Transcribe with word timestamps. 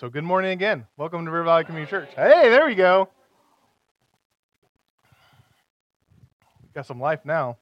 So, 0.00 0.08
good 0.08 0.24
morning 0.24 0.52
again. 0.52 0.86
Welcome 0.96 1.26
to 1.26 1.30
River 1.30 1.44
Valley 1.44 1.64
Community 1.64 1.90
Church. 1.90 2.08
Hey, 2.16 2.48
there 2.48 2.64
we 2.64 2.74
go. 2.74 3.10
Got 6.74 6.86
some 6.86 6.98
life 6.98 7.20
now. 7.26 7.58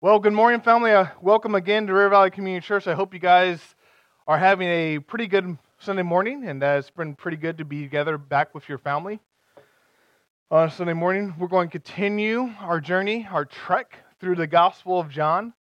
Well, 0.00 0.18
good 0.18 0.32
morning, 0.32 0.60
family. 0.60 0.90
Uh, 0.90 1.06
welcome 1.22 1.54
again 1.54 1.86
to 1.86 1.92
River 1.92 2.08
Valley 2.08 2.32
Community 2.32 2.66
Church. 2.66 2.88
I 2.88 2.94
hope 2.94 3.14
you 3.14 3.20
guys 3.20 3.60
are 4.26 4.38
having 4.38 4.66
a 4.66 4.98
pretty 4.98 5.28
good 5.28 5.56
Sunday 5.78 6.02
morning, 6.02 6.48
and 6.48 6.60
uh, 6.60 6.74
it's 6.80 6.90
been 6.90 7.14
pretty 7.14 7.36
good 7.36 7.58
to 7.58 7.64
be 7.64 7.82
together 7.82 8.18
back 8.18 8.56
with 8.56 8.68
your 8.68 8.78
family. 8.78 9.20
On 10.50 10.68
Sunday 10.68 10.94
morning, 10.94 11.32
we're 11.38 11.46
going 11.46 11.68
to 11.68 11.78
continue 11.78 12.50
our 12.58 12.80
journey, 12.80 13.28
our 13.30 13.44
trek 13.44 14.00
through 14.18 14.34
the 14.34 14.48
Gospel 14.48 14.98
of 14.98 15.10
John 15.10 15.54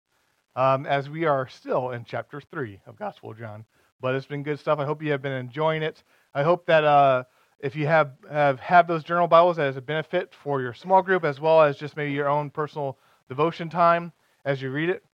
um, 0.54 0.86
as 0.86 1.10
we 1.10 1.24
are 1.24 1.48
still 1.48 1.90
in 1.90 2.04
chapter 2.04 2.40
3 2.40 2.82
of 2.86 2.96
Gospel 2.96 3.32
of 3.32 3.38
John. 3.40 3.64
But 4.00 4.14
it's 4.14 4.26
been 4.26 4.42
good 4.42 4.58
stuff. 4.58 4.78
I 4.78 4.84
hope 4.84 5.02
you 5.02 5.10
have 5.12 5.22
been 5.22 5.32
enjoying 5.32 5.82
it. 5.82 6.02
I 6.34 6.42
hope 6.42 6.66
that 6.66 6.84
uh, 6.84 7.24
if 7.58 7.76
you 7.76 7.86
have, 7.86 8.12
have, 8.30 8.60
have 8.60 8.86
those 8.86 9.04
journal 9.04 9.28
Bibles 9.28 9.58
as 9.58 9.76
a 9.76 9.82
benefit 9.82 10.34
for 10.42 10.60
your 10.60 10.72
small 10.72 11.02
group, 11.02 11.24
as 11.24 11.40
well 11.40 11.62
as 11.62 11.76
just 11.76 11.96
maybe 11.96 12.12
your 12.12 12.28
own 12.28 12.50
personal 12.50 12.98
devotion 13.28 13.68
time 13.68 14.12
as 14.44 14.62
you 14.62 14.70
read 14.70 14.88
it, 14.88 15.04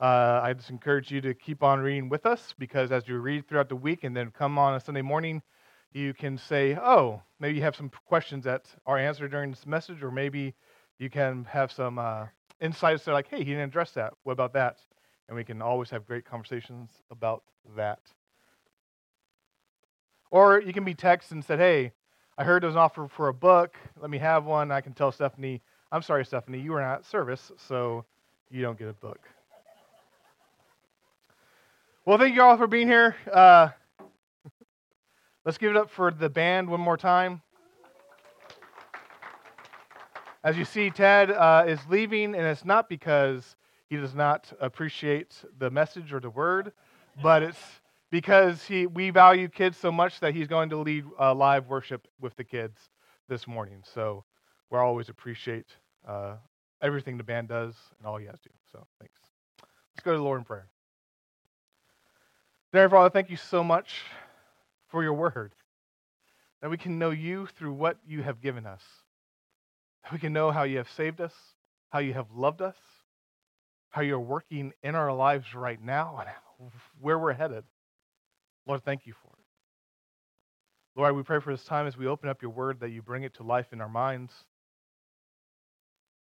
uh, 0.00 0.40
I 0.42 0.52
just 0.52 0.70
encourage 0.70 1.10
you 1.10 1.20
to 1.22 1.34
keep 1.34 1.62
on 1.62 1.80
reading 1.80 2.08
with 2.08 2.26
us 2.26 2.54
because 2.58 2.92
as 2.92 3.08
you 3.08 3.18
read 3.18 3.48
throughout 3.48 3.68
the 3.68 3.76
week 3.76 4.04
and 4.04 4.16
then 4.16 4.30
come 4.30 4.58
on 4.58 4.74
a 4.74 4.80
Sunday 4.80 5.02
morning, 5.02 5.42
you 5.92 6.12
can 6.12 6.36
say, 6.36 6.76
oh, 6.76 7.22
maybe 7.40 7.56
you 7.56 7.62
have 7.62 7.74
some 7.74 7.90
questions 8.06 8.44
that 8.44 8.66
are 8.84 8.98
answered 8.98 9.30
during 9.30 9.50
this 9.50 9.66
message, 9.66 10.02
or 10.02 10.10
maybe 10.10 10.54
you 10.98 11.08
can 11.08 11.44
have 11.44 11.72
some 11.72 11.98
uh, 11.98 12.26
insights 12.60 13.04
that 13.04 13.12
are 13.12 13.14
like, 13.14 13.28
hey, 13.28 13.38
he 13.38 13.44
didn't 13.44 13.70
address 13.70 13.92
that. 13.92 14.12
What 14.24 14.32
about 14.32 14.52
that? 14.52 14.76
And 15.28 15.36
we 15.36 15.44
can 15.44 15.62
always 15.62 15.90
have 15.90 16.06
great 16.06 16.24
conversations 16.24 16.90
about 17.10 17.42
that. 17.76 18.00
Or 20.30 20.60
you 20.60 20.72
can 20.72 20.84
be 20.84 20.94
texted 20.94 21.32
and 21.32 21.44
said, 21.44 21.58
hey, 21.58 21.92
I 22.36 22.44
heard 22.44 22.62
there's 22.62 22.74
an 22.74 22.78
offer 22.78 23.08
for 23.08 23.28
a 23.28 23.34
book. 23.34 23.76
Let 24.00 24.10
me 24.10 24.18
have 24.18 24.44
one. 24.44 24.70
I 24.70 24.80
can 24.80 24.92
tell 24.92 25.12
Stephanie, 25.12 25.62
I'm 25.90 26.02
sorry, 26.02 26.24
Stephanie, 26.24 26.58
you 26.58 26.72
were 26.72 26.80
not 26.80 26.98
at 26.98 27.04
service, 27.06 27.52
so 27.56 28.04
you 28.50 28.60
don't 28.62 28.78
get 28.78 28.88
a 28.88 28.92
book. 28.92 29.28
Well, 32.04 32.18
thank 32.18 32.34
you 32.34 32.42
all 32.42 32.56
for 32.56 32.66
being 32.66 32.86
here. 32.86 33.16
Uh, 33.32 33.70
let's 35.44 35.58
give 35.58 35.70
it 35.70 35.76
up 35.76 35.90
for 35.90 36.10
the 36.10 36.28
band 36.28 36.68
one 36.68 36.80
more 36.80 36.96
time. 36.96 37.42
As 40.44 40.56
you 40.56 40.64
see, 40.64 40.90
Ted 40.90 41.32
uh, 41.32 41.64
is 41.66 41.80
leaving, 41.88 42.34
and 42.36 42.46
it's 42.46 42.64
not 42.64 42.88
because 42.88 43.56
he 43.88 43.96
does 43.96 44.14
not 44.14 44.52
appreciate 44.60 45.42
the 45.58 45.70
message 45.70 46.12
or 46.12 46.20
the 46.20 46.30
word, 46.30 46.72
but 47.22 47.42
it's 47.42 47.58
because 48.10 48.64
he, 48.64 48.86
we 48.86 49.10
value 49.10 49.48
kids 49.48 49.76
so 49.76 49.90
much 49.90 50.20
that 50.20 50.34
he's 50.34 50.46
going 50.46 50.70
to 50.70 50.76
lead 50.76 51.04
uh, 51.18 51.34
live 51.34 51.66
worship 51.68 52.06
with 52.20 52.34
the 52.36 52.44
kids 52.44 52.78
this 53.28 53.46
morning. 53.46 53.82
So 53.94 54.24
we'll 54.70 54.80
always 54.80 55.08
appreciate 55.08 55.66
uh, 56.06 56.36
everything 56.82 57.16
the 57.16 57.24
band 57.24 57.48
does 57.48 57.74
and 57.98 58.06
all 58.06 58.20
you 58.20 58.26
guys 58.26 58.38
do. 58.42 58.50
So 58.72 58.86
thanks. 59.00 59.18
Let's 59.60 60.04
go 60.04 60.12
to 60.12 60.18
the 60.18 60.24
Lord 60.24 60.40
in 60.40 60.44
prayer. 60.44 60.68
Dear 62.72 62.90
Father, 62.90 63.10
thank 63.10 63.30
you 63.30 63.36
so 63.36 63.64
much 63.64 64.02
for 64.88 65.02
your 65.02 65.14
word, 65.14 65.52
that 66.60 66.70
we 66.70 66.76
can 66.76 66.98
know 66.98 67.10
you 67.10 67.46
through 67.58 67.72
what 67.72 67.96
you 68.06 68.22
have 68.22 68.40
given 68.40 68.66
us. 68.66 68.82
That 70.04 70.12
we 70.12 70.18
can 70.18 70.32
know 70.32 70.50
how 70.50 70.62
you 70.64 70.76
have 70.78 70.90
saved 70.90 71.20
us, 71.20 71.32
how 71.90 71.98
you 71.98 72.14
have 72.14 72.26
loved 72.34 72.62
us, 72.62 72.76
how 73.90 74.02
you're 74.02 74.20
working 74.20 74.72
in 74.82 74.94
our 74.94 75.12
lives 75.12 75.54
right 75.54 75.82
now, 75.82 76.22
and 76.60 76.70
where 77.00 77.18
we're 77.18 77.32
headed. 77.32 77.64
Lord, 78.66 78.84
thank 78.84 79.06
you 79.06 79.12
for 79.12 79.28
it. 79.28 81.00
Lord, 81.00 81.14
we 81.14 81.22
pray 81.22 81.40
for 81.40 81.52
this 81.52 81.64
time 81.64 81.86
as 81.86 81.96
we 81.96 82.06
open 82.06 82.28
up 82.28 82.42
your 82.42 82.50
word 82.50 82.80
that 82.80 82.90
you 82.90 83.02
bring 83.02 83.22
it 83.22 83.34
to 83.34 83.42
life 83.42 83.72
in 83.72 83.80
our 83.80 83.88
minds, 83.88 84.32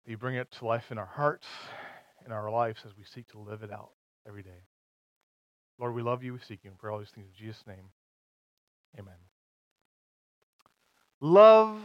that 0.04 0.10
you 0.10 0.18
bring 0.18 0.36
it 0.36 0.50
to 0.58 0.66
life 0.66 0.90
in 0.90 0.98
our 0.98 1.06
hearts, 1.06 1.46
in 2.26 2.32
our 2.32 2.50
lives 2.50 2.82
as 2.84 2.96
we 2.96 3.04
seek 3.04 3.26
to 3.28 3.38
live 3.38 3.62
it 3.62 3.72
out 3.72 3.90
every 4.26 4.42
day. 4.42 4.64
Lord, 5.78 5.94
we 5.94 6.02
love 6.02 6.22
you. 6.22 6.34
We 6.34 6.40
seek 6.40 6.60
you 6.62 6.70
and 6.70 6.78
pray 6.78 6.92
all 6.92 6.98
these 6.98 7.08
things 7.08 7.26
in 7.26 7.46
Jesus' 7.46 7.64
name. 7.66 7.88
Amen. 8.98 9.14
Love, 11.22 11.80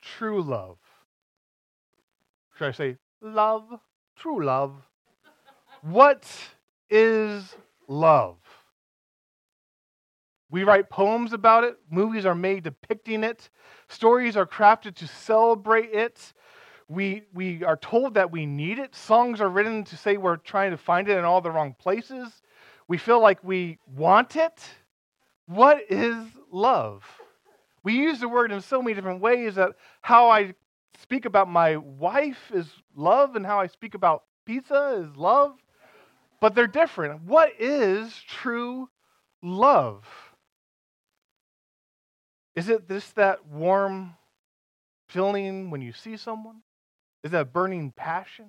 true 0.00 0.42
love. 0.42 0.78
Should 2.56 2.68
I 2.68 2.72
say 2.72 2.96
love, 3.20 3.64
true 4.16 4.44
love? 4.44 4.72
What 5.82 6.26
is 6.88 7.54
love? 7.86 8.38
We 10.50 10.64
write 10.64 10.88
poems 10.88 11.32
about 11.32 11.64
it, 11.64 11.76
movies 11.90 12.24
are 12.24 12.34
made 12.34 12.64
depicting 12.64 13.22
it, 13.22 13.50
stories 13.88 14.36
are 14.36 14.46
crafted 14.46 14.94
to 14.96 15.06
celebrate 15.06 15.92
it. 15.92 16.32
We, 16.88 17.24
we 17.34 17.64
are 17.64 17.76
told 17.76 18.14
that 18.14 18.30
we 18.30 18.46
need 18.46 18.78
it. 18.78 18.94
Songs 18.94 19.42
are 19.42 19.48
written 19.50 19.84
to 19.84 19.96
say 19.96 20.16
we're 20.16 20.38
trying 20.38 20.70
to 20.70 20.78
find 20.78 21.06
it 21.06 21.18
in 21.18 21.24
all 21.24 21.42
the 21.42 21.50
wrong 21.50 21.74
places. 21.78 22.40
We 22.86 22.96
feel 22.96 23.20
like 23.20 23.44
we 23.44 23.78
want 23.94 24.36
it. 24.36 24.66
What 25.46 25.82
is 25.90 26.16
love? 26.50 27.04
We 27.82 27.92
use 27.92 28.20
the 28.20 28.28
word 28.28 28.52
in 28.52 28.62
so 28.62 28.80
many 28.80 28.94
different 28.94 29.20
ways 29.20 29.56
that 29.56 29.72
how 30.00 30.30
I 30.30 30.54
speak 31.02 31.26
about 31.26 31.48
my 31.48 31.76
wife 31.76 32.50
is 32.54 32.66
love 32.96 33.36
and 33.36 33.44
how 33.44 33.60
I 33.60 33.66
speak 33.66 33.94
about 33.94 34.24
pizza 34.46 35.04
is 35.06 35.16
love, 35.16 35.58
but 36.40 36.54
they're 36.54 36.66
different. 36.66 37.22
What 37.22 37.52
is 37.58 38.14
true 38.26 38.88
love? 39.42 40.06
Is 42.58 42.68
it 42.68 42.88
just 42.88 43.14
that 43.14 43.46
warm 43.46 44.14
feeling 45.06 45.70
when 45.70 45.80
you 45.80 45.92
see 45.92 46.16
someone? 46.16 46.56
Is 47.22 47.30
that 47.30 47.52
burning 47.52 47.92
passion? 47.92 48.46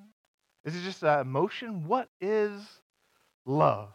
Is 0.66 0.76
it 0.76 0.82
just 0.82 1.02
that 1.02 1.22
emotion? 1.22 1.88
What 1.88 2.10
is 2.20 2.60
love? 3.46 3.94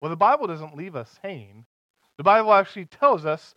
Well, 0.00 0.10
the 0.10 0.16
Bible 0.16 0.48
doesn't 0.48 0.76
leave 0.76 0.96
us 0.96 1.16
hanging. 1.22 1.64
The 2.16 2.24
Bible 2.24 2.52
actually 2.52 2.86
tells 2.86 3.24
us 3.24 3.54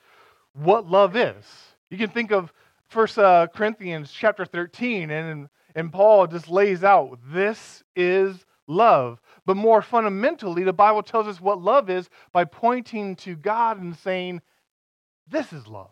what 0.53 0.87
love 0.87 1.15
is. 1.15 1.43
You 1.89 1.97
can 1.97 2.11
think 2.11 2.31
of 2.31 2.53
First 2.89 3.17
uh, 3.17 3.47
Corinthians 3.47 4.11
chapter 4.11 4.45
13, 4.45 5.09
and, 5.09 5.49
and 5.73 5.91
Paul 5.91 6.27
just 6.27 6.49
lays 6.49 6.83
out 6.83 7.17
this 7.31 7.83
is 7.95 8.45
love. 8.67 9.19
But 9.47 9.57
more 9.57 9.81
fundamentally, 9.81 10.61
the 10.61 10.71
Bible 10.71 11.01
tells 11.01 11.25
us 11.25 11.41
what 11.41 11.59
love 11.59 11.89
is 11.89 12.09
by 12.31 12.45
pointing 12.45 13.15
to 13.15 13.35
God 13.35 13.81
and 13.81 13.95
saying, 13.95 14.43
This 15.29 15.53
is 15.53 15.67
love. 15.67 15.89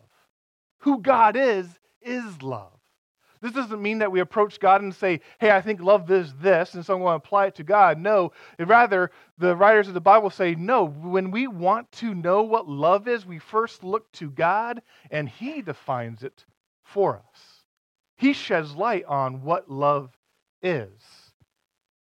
Who 0.80 1.00
God 1.00 1.36
is, 1.36 1.66
is 2.02 2.42
love. 2.42 2.72
This 3.42 3.52
doesn't 3.52 3.82
mean 3.82 3.98
that 3.98 4.10
we 4.10 4.20
approach 4.20 4.58
God 4.58 4.80
and 4.80 4.94
say, 4.94 5.20
hey, 5.38 5.50
I 5.50 5.60
think 5.60 5.80
love 5.80 6.10
is 6.10 6.32
this, 6.40 6.74
and 6.74 6.84
so 6.84 6.94
I'm 6.94 7.00
going 7.00 7.12
to 7.12 7.24
apply 7.24 7.46
it 7.46 7.54
to 7.56 7.64
God. 7.64 7.98
No, 7.98 8.32
rather, 8.58 9.10
the 9.38 9.54
writers 9.54 9.88
of 9.88 9.94
the 9.94 10.00
Bible 10.00 10.30
say, 10.30 10.54
no, 10.54 10.86
when 10.86 11.30
we 11.30 11.46
want 11.46 11.92
to 11.92 12.14
know 12.14 12.42
what 12.42 12.68
love 12.68 13.06
is, 13.06 13.26
we 13.26 13.38
first 13.38 13.84
look 13.84 14.10
to 14.12 14.30
God, 14.30 14.82
and 15.10 15.28
He 15.28 15.60
defines 15.60 16.22
it 16.22 16.44
for 16.82 17.16
us. 17.16 17.40
He 18.16 18.32
sheds 18.32 18.74
light 18.74 19.04
on 19.04 19.42
what 19.42 19.70
love 19.70 20.16
is. 20.62 21.02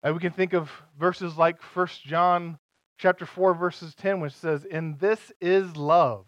And 0.03 0.15
we 0.15 0.21
can 0.21 0.33
think 0.33 0.53
of 0.53 0.71
verses 0.99 1.37
like 1.37 1.63
1 1.63 1.89
John 2.05 2.59
chapter 2.99 3.25
4, 3.25 3.55
verses 3.55 3.95
10, 3.95 4.21
which 4.21 4.35
says, 4.35 4.65
In 4.65 4.97
this 4.99 5.33
is 5.41 5.77
love. 5.77 6.27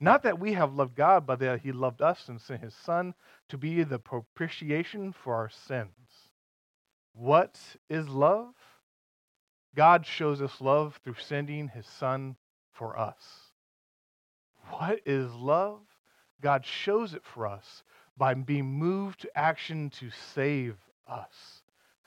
Not 0.00 0.22
that 0.22 0.38
we 0.38 0.54
have 0.54 0.74
loved 0.74 0.96
God, 0.96 1.26
but 1.26 1.38
that 1.40 1.60
He 1.60 1.72
loved 1.72 2.00
us 2.00 2.28
and 2.28 2.40
sent 2.40 2.62
His 2.62 2.74
Son 2.74 3.14
to 3.50 3.58
be 3.58 3.82
the 3.82 3.98
propitiation 3.98 5.12
for 5.12 5.34
our 5.34 5.50
sins. 5.50 5.88
What 7.12 7.58
is 7.88 8.08
love? 8.08 8.54
God 9.76 10.06
shows 10.06 10.40
us 10.40 10.60
love 10.60 10.98
through 11.04 11.16
sending 11.20 11.68
His 11.68 11.86
Son 11.86 12.36
for 12.72 12.98
us. 12.98 13.50
What 14.70 15.00
is 15.04 15.32
love? 15.34 15.80
God 16.40 16.64
shows 16.64 17.14
it 17.14 17.24
for 17.24 17.46
us 17.46 17.82
by 18.16 18.34
being 18.34 18.66
moved 18.66 19.20
to 19.20 19.38
action 19.38 19.90
to 19.90 20.10
save 20.34 20.76
us, 21.08 21.62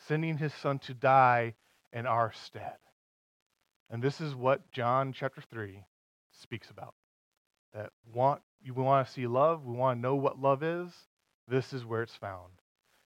sending 0.07 0.37
his 0.37 0.53
son 0.53 0.79
to 0.79 0.93
die 0.93 1.55
in 1.91 2.05
our 2.05 2.31
stead. 2.31 2.77
And 3.89 4.01
this 4.01 4.21
is 4.21 4.33
what 4.35 4.71
John 4.71 5.13
chapter 5.13 5.41
3 5.41 5.83
speaks 6.31 6.69
about. 6.69 6.95
That 7.73 7.91
want 8.13 8.41
you 8.61 8.73
want 8.73 9.07
to 9.07 9.13
see 9.13 9.27
love, 9.27 9.65
we 9.65 9.75
want 9.75 9.97
to 9.97 10.01
know 10.01 10.15
what 10.15 10.39
love 10.39 10.63
is, 10.63 10.91
this 11.47 11.73
is 11.73 11.83
where 11.83 12.01
it's 12.01 12.15
found. 12.15 12.51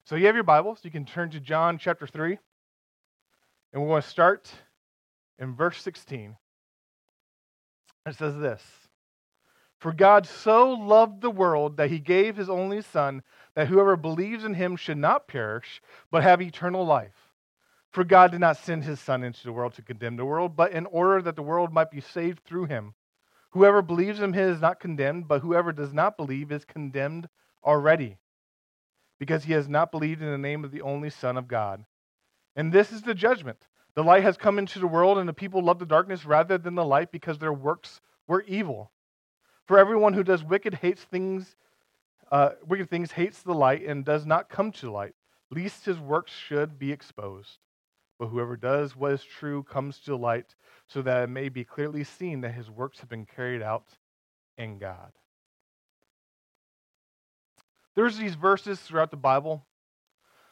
So 0.05 0.15
you 0.15 0.27
have 0.27 0.35
your 0.35 0.43
Bibles, 0.43 0.79
you 0.83 0.91
can 0.91 1.05
turn 1.05 1.31
to 1.31 1.39
John 1.39 1.77
chapter 1.77 2.05
3. 2.05 2.37
And 3.73 3.81
we're 3.81 3.89
going 3.89 4.01
to 4.01 4.07
start 4.07 4.49
in 5.39 5.55
verse 5.55 5.81
16. 5.81 6.37
It 8.05 8.15
says 8.15 8.37
this 8.37 8.61
for 9.79 9.93
God 9.93 10.25
so 10.25 10.71
loved 10.71 11.21
the 11.21 11.29
world 11.29 11.77
that 11.77 11.91
he 11.91 11.99
gave 11.99 12.35
his 12.35 12.49
only 12.49 12.81
Son, 12.81 13.21
that 13.53 13.67
whoever 13.67 13.95
believes 13.95 14.43
in 14.43 14.55
him 14.55 14.75
should 14.75 14.97
not 14.97 15.27
perish, 15.27 15.81
but 16.09 16.23
have 16.23 16.41
eternal 16.41 16.85
life. 16.85 17.33
For 17.91 18.03
God 18.03 18.31
did 18.31 18.39
not 18.39 18.57
send 18.57 18.83
his 18.83 18.99
Son 18.99 19.23
into 19.23 19.43
the 19.43 19.53
world 19.53 19.73
to 19.75 19.81
condemn 19.81 20.15
the 20.15 20.25
world, 20.25 20.55
but 20.55 20.71
in 20.71 20.85
order 20.87 21.21
that 21.21 21.35
the 21.35 21.43
world 21.43 21.71
might 21.71 21.91
be 21.91 22.01
saved 22.01 22.43
through 22.43 22.65
him. 22.65 22.95
Whoever 23.57 23.81
believes 23.81 24.19
in 24.19 24.33
him 24.33 24.49
is 24.51 24.61
not 24.61 24.79
condemned, 24.79 25.27
but 25.27 25.41
whoever 25.41 25.71
does 25.71 25.91
not 25.91 26.15
believe 26.15 26.51
is 26.51 26.63
condemned 26.63 27.27
already, 27.63 28.19
because 29.17 29.45
he 29.45 29.53
has 29.53 29.67
not 29.67 29.89
believed 29.89 30.21
in 30.21 30.29
the 30.29 30.37
name 30.37 30.63
of 30.63 30.69
the 30.69 30.83
only 30.83 31.09
Son 31.09 31.37
of 31.37 31.47
God. 31.47 31.83
And 32.55 32.71
this 32.71 32.91
is 32.91 33.01
the 33.01 33.15
judgment. 33.15 33.65
The 33.95 34.03
light 34.03 34.21
has 34.21 34.37
come 34.37 34.59
into 34.59 34.77
the 34.77 34.85
world, 34.85 35.17
and 35.17 35.27
the 35.27 35.33
people 35.33 35.63
love 35.63 35.79
the 35.79 35.87
darkness 35.87 36.23
rather 36.23 36.59
than 36.59 36.75
the 36.75 36.85
light 36.85 37.11
because 37.11 37.39
their 37.39 37.51
works 37.51 37.99
were 38.27 38.43
evil. 38.43 38.91
For 39.65 39.79
everyone 39.79 40.13
who 40.13 40.23
does 40.23 40.43
wicked 40.43 40.75
hates 40.75 41.01
things, 41.05 41.55
uh, 42.31 42.51
wicked 42.63 42.91
things 42.91 43.13
hates 43.13 43.41
the 43.41 43.55
light 43.55 43.83
and 43.83 44.05
does 44.05 44.23
not 44.23 44.49
come 44.49 44.71
to 44.73 44.91
light, 44.91 45.15
lest 45.49 45.85
his 45.85 45.97
works 45.97 46.31
should 46.31 46.77
be 46.77 46.91
exposed. 46.91 47.57
But 48.19 48.27
whoever 48.27 48.57
does 48.57 48.95
what 48.95 49.11
is 49.11 49.23
true 49.23 49.63
comes 49.63 49.99
to 49.99 50.15
light, 50.15 50.55
so 50.87 51.01
that 51.03 51.23
it 51.23 51.27
may 51.27 51.49
be 51.49 51.63
clearly 51.63 52.03
seen 52.03 52.41
that 52.41 52.53
his 52.53 52.69
works 52.69 52.99
have 52.99 53.09
been 53.09 53.25
carried 53.25 53.61
out 53.61 53.85
in 54.57 54.79
God. 54.79 55.11
There's 57.95 58.17
these 58.17 58.35
verses 58.35 58.79
throughout 58.79 59.11
the 59.11 59.17
Bible 59.17 59.65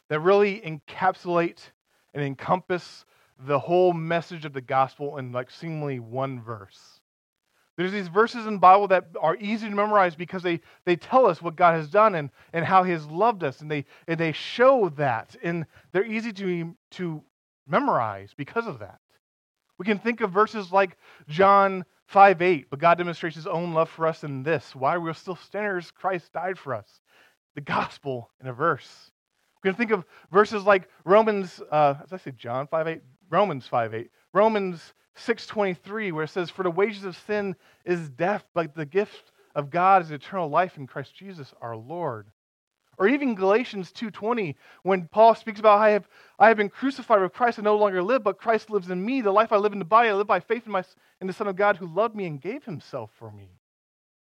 that 0.08 0.20
really 0.20 0.60
encapsulate 0.60 1.58
and 2.14 2.22
encompass 2.22 3.04
the 3.38 3.58
whole 3.58 3.92
message 3.92 4.44
of 4.44 4.52
the 4.52 4.60
gospel 4.60 5.18
in 5.18 5.32
like 5.32 5.50
seemingly 5.50 5.98
one 5.98 6.40
verse. 6.40 7.00
There's 7.76 7.92
these 7.92 8.08
verses 8.08 8.46
in 8.46 8.54
the 8.54 8.60
Bible 8.60 8.88
that 8.88 9.08
are 9.20 9.36
easy 9.36 9.68
to 9.68 9.74
memorize 9.74 10.16
because 10.16 10.42
they, 10.42 10.60
they 10.86 10.96
tell 10.96 11.26
us 11.26 11.42
what 11.42 11.56
God 11.56 11.74
has 11.74 11.90
done 11.90 12.14
and, 12.14 12.30
and 12.54 12.64
how 12.64 12.82
He 12.82 12.92
has 12.92 13.06
loved 13.06 13.44
us, 13.44 13.60
and 13.60 13.70
they, 13.70 13.84
and 14.08 14.18
they 14.18 14.32
show 14.32 14.88
that, 14.96 15.36
and 15.42 15.66
they're 15.92 16.06
easy 16.06 16.32
to, 16.32 16.74
to 16.92 17.22
memorize 17.66 18.32
because 18.36 18.66
of 18.66 18.78
that. 18.80 19.00
We 19.78 19.84
can 19.84 19.98
think 19.98 20.20
of 20.20 20.30
verses 20.30 20.72
like 20.72 20.96
John 21.28 21.84
5 22.06 22.40
8, 22.40 22.70
but 22.70 22.78
God 22.78 22.98
demonstrates 22.98 23.36
his 23.36 23.46
own 23.46 23.74
love 23.74 23.90
for 23.90 24.06
us 24.06 24.24
in 24.24 24.42
this. 24.42 24.74
While 24.74 25.00
we 25.00 25.10
are 25.10 25.14
still 25.14 25.38
sinners, 25.50 25.90
Christ 25.90 26.32
died 26.32 26.58
for 26.58 26.74
us. 26.74 27.00
The 27.54 27.60
gospel 27.60 28.30
in 28.40 28.46
a 28.46 28.52
verse. 28.52 29.10
We 29.62 29.70
can 29.70 29.76
think 29.76 29.90
of 29.90 30.04
verses 30.30 30.64
like 30.64 30.88
Romans, 31.04 31.60
uh, 31.70 31.94
as 32.02 32.12
I 32.12 32.18
say 32.18 32.32
John 32.32 32.66
5 32.68 32.86
8, 32.86 33.00
Romans 33.30 33.66
5 33.66 33.94
8, 33.94 34.10
Romans 34.32 34.94
6 35.16 35.46
23, 35.46 36.12
where 36.12 36.24
it 36.24 36.28
says, 36.28 36.50
For 36.50 36.62
the 36.62 36.70
wages 36.70 37.04
of 37.04 37.16
sin 37.26 37.56
is 37.84 38.08
death, 38.10 38.44
but 38.54 38.74
the 38.74 38.86
gift 38.86 39.32
of 39.54 39.70
God 39.70 40.02
is 40.02 40.10
eternal 40.10 40.48
life 40.48 40.76
in 40.76 40.86
Christ 40.86 41.14
Jesus 41.14 41.52
our 41.60 41.76
Lord. 41.76 42.28
Or 42.98 43.08
even 43.08 43.34
Galatians 43.34 43.92
2:20, 43.92 44.56
when 44.82 45.08
Paul 45.08 45.34
speaks 45.34 45.60
about 45.60 45.78
I 45.78 45.90
have, 45.90 46.08
I 46.38 46.48
have 46.48 46.56
been 46.56 46.70
crucified 46.70 47.20
with 47.20 47.32
Christ, 47.32 47.58
I 47.58 47.62
no 47.62 47.76
longer 47.76 48.02
live, 48.02 48.22
but 48.22 48.38
Christ 48.38 48.70
lives 48.70 48.90
in 48.90 49.04
me. 49.04 49.20
The 49.20 49.32
life 49.32 49.52
I 49.52 49.56
live 49.56 49.72
in 49.72 49.78
the 49.78 49.84
body, 49.84 50.08
I 50.08 50.14
live 50.14 50.26
by 50.26 50.40
faith 50.40 50.64
in, 50.66 50.72
my, 50.72 50.82
in 51.20 51.26
the 51.26 51.32
Son 51.32 51.46
of 51.46 51.56
God 51.56 51.76
who 51.76 51.86
loved 51.86 52.16
me 52.16 52.26
and 52.26 52.40
gave 52.40 52.64
himself 52.64 53.10
for 53.18 53.30
me. 53.30 53.50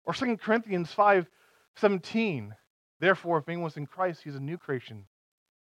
Or 0.05 0.15
2 0.15 0.39
Corinthians 0.39 0.93
5:17, 0.93 2.57
therefore, 2.99 3.39
if 3.39 3.49
anyone's 3.49 3.77
in 3.77 3.87
Christ, 3.87 4.23
he's 4.23 4.35
a 4.35 4.41
new 4.41 4.59
creation. 4.59 5.07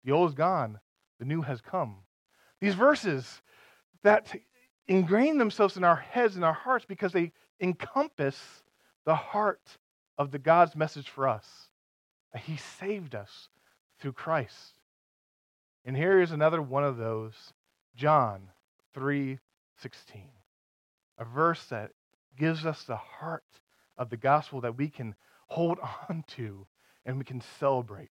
The 0.05 0.13
old 0.13 0.31
is 0.31 0.35
gone, 0.35 0.79
the 1.19 1.25
new 1.25 1.43
has 1.43 1.61
come. 1.61 2.05
These 2.61 2.75
verses 2.75 3.43
that 4.03 4.35
ingrain 4.87 5.39
themselves 5.39 5.77
in 5.77 5.85
our 5.85 5.97
heads 5.97 6.37
and 6.37 6.45
our 6.45 6.53
hearts 6.53 6.85
because 6.85 7.13
they 7.13 7.33
encompass 7.61 8.63
the 9.05 9.15
heart 9.15 9.79
of 10.19 10.31
the 10.31 10.39
God's 10.39 10.77
message 10.77 11.09
for 11.09 11.27
us. 11.27 11.71
He 12.41 12.57
saved 12.57 13.15
us 13.15 13.49
through 13.99 14.13
Christ. 14.13 14.79
And 15.85 15.97
here 15.97 16.21
is 16.21 16.33
another 16.33 16.63
one 16.63 16.85
of 16.85 16.97
those, 16.97 17.53
John 17.95 18.51
3:16. 18.95 19.39
A 21.19 21.25
verse 21.25 21.67
that 21.67 21.93
gives 22.37 22.67
us 22.67 22.85
the 22.85 22.97
heart 22.97 23.61
of 23.97 24.11
the 24.11 24.17
gospel 24.17 24.61
that 24.63 24.77
we 24.77 24.89
can 24.89 25.15
hold 25.49 25.79
on 26.09 26.25
to 26.29 26.67
and 27.05 27.19
we 27.19 27.25
can 27.25 27.41
celebrate. 27.41 28.11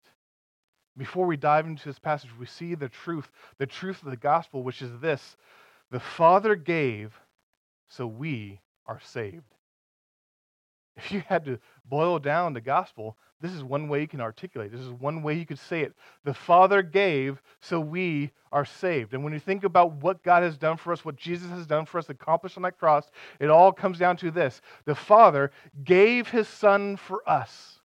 Before 0.96 1.26
we 1.26 1.36
dive 1.36 1.66
into 1.66 1.88
this 1.88 1.98
passage, 1.98 2.36
we 2.38 2.46
see 2.46 2.74
the 2.74 2.88
truth, 2.88 3.30
the 3.58 3.66
truth 3.66 4.02
of 4.02 4.10
the 4.10 4.16
gospel, 4.16 4.62
which 4.62 4.82
is 4.82 5.00
this 5.00 5.36
the 5.90 6.00
Father 6.00 6.54
gave, 6.54 7.18
so 7.88 8.06
we 8.06 8.60
are 8.86 9.00
saved. 9.00 9.54
If 11.04 11.12
you 11.12 11.22
had 11.26 11.44
to 11.46 11.58
boil 11.88 12.18
down 12.18 12.52
the 12.52 12.60
gospel, 12.60 13.16
this 13.40 13.52
is 13.52 13.64
one 13.64 13.88
way 13.88 14.02
you 14.02 14.08
can 14.08 14.20
articulate. 14.20 14.70
This 14.70 14.82
is 14.82 14.90
one 14.90 15.22
way 15.22 15.34
you 15.34 15.46
could 15.46 15.58
say 15.58 15.80
it. 15.80 15.94
The 16.24 16.34
Father 16.34 16.82
gave, 16.82 17.40
so 17.60 17.80
we 17.80 18.32
are 18.52 18.66
saved. 18.66 19.14
And 19.14 19.24
when 19.24 19.32
you 19.32 19.38
think 19.38 19.64
about 19.64 19.94
what 19.94 20.22
God 20.22 20.42
has 20.42 20.58
done 20.58 20.76
for 20.76 20.92
us, 20.92 21.04
what 21.04 21.16
Jesus 21.16 21.48
has 21.50 21.66
done 21.66 21.86
for 21.86 21.98
us, 21.98 22.10
accomplished 22.10 22.58
on 22.58 22.64
that 22.64 22.78
cross, 22.78 23.10
it 23.38 23.48
all 23.48 23.72
comes 23.72 23.98
down 23.98 24.18
to 24.18 24.30
this 24.30 24.60
the 24.84 24.94
Father 24.94 25.50
gave 25.84 26.28
his 26.28 26.48
Son 26.48 26.96
for 26.96 27.28
us. 27.28 27.78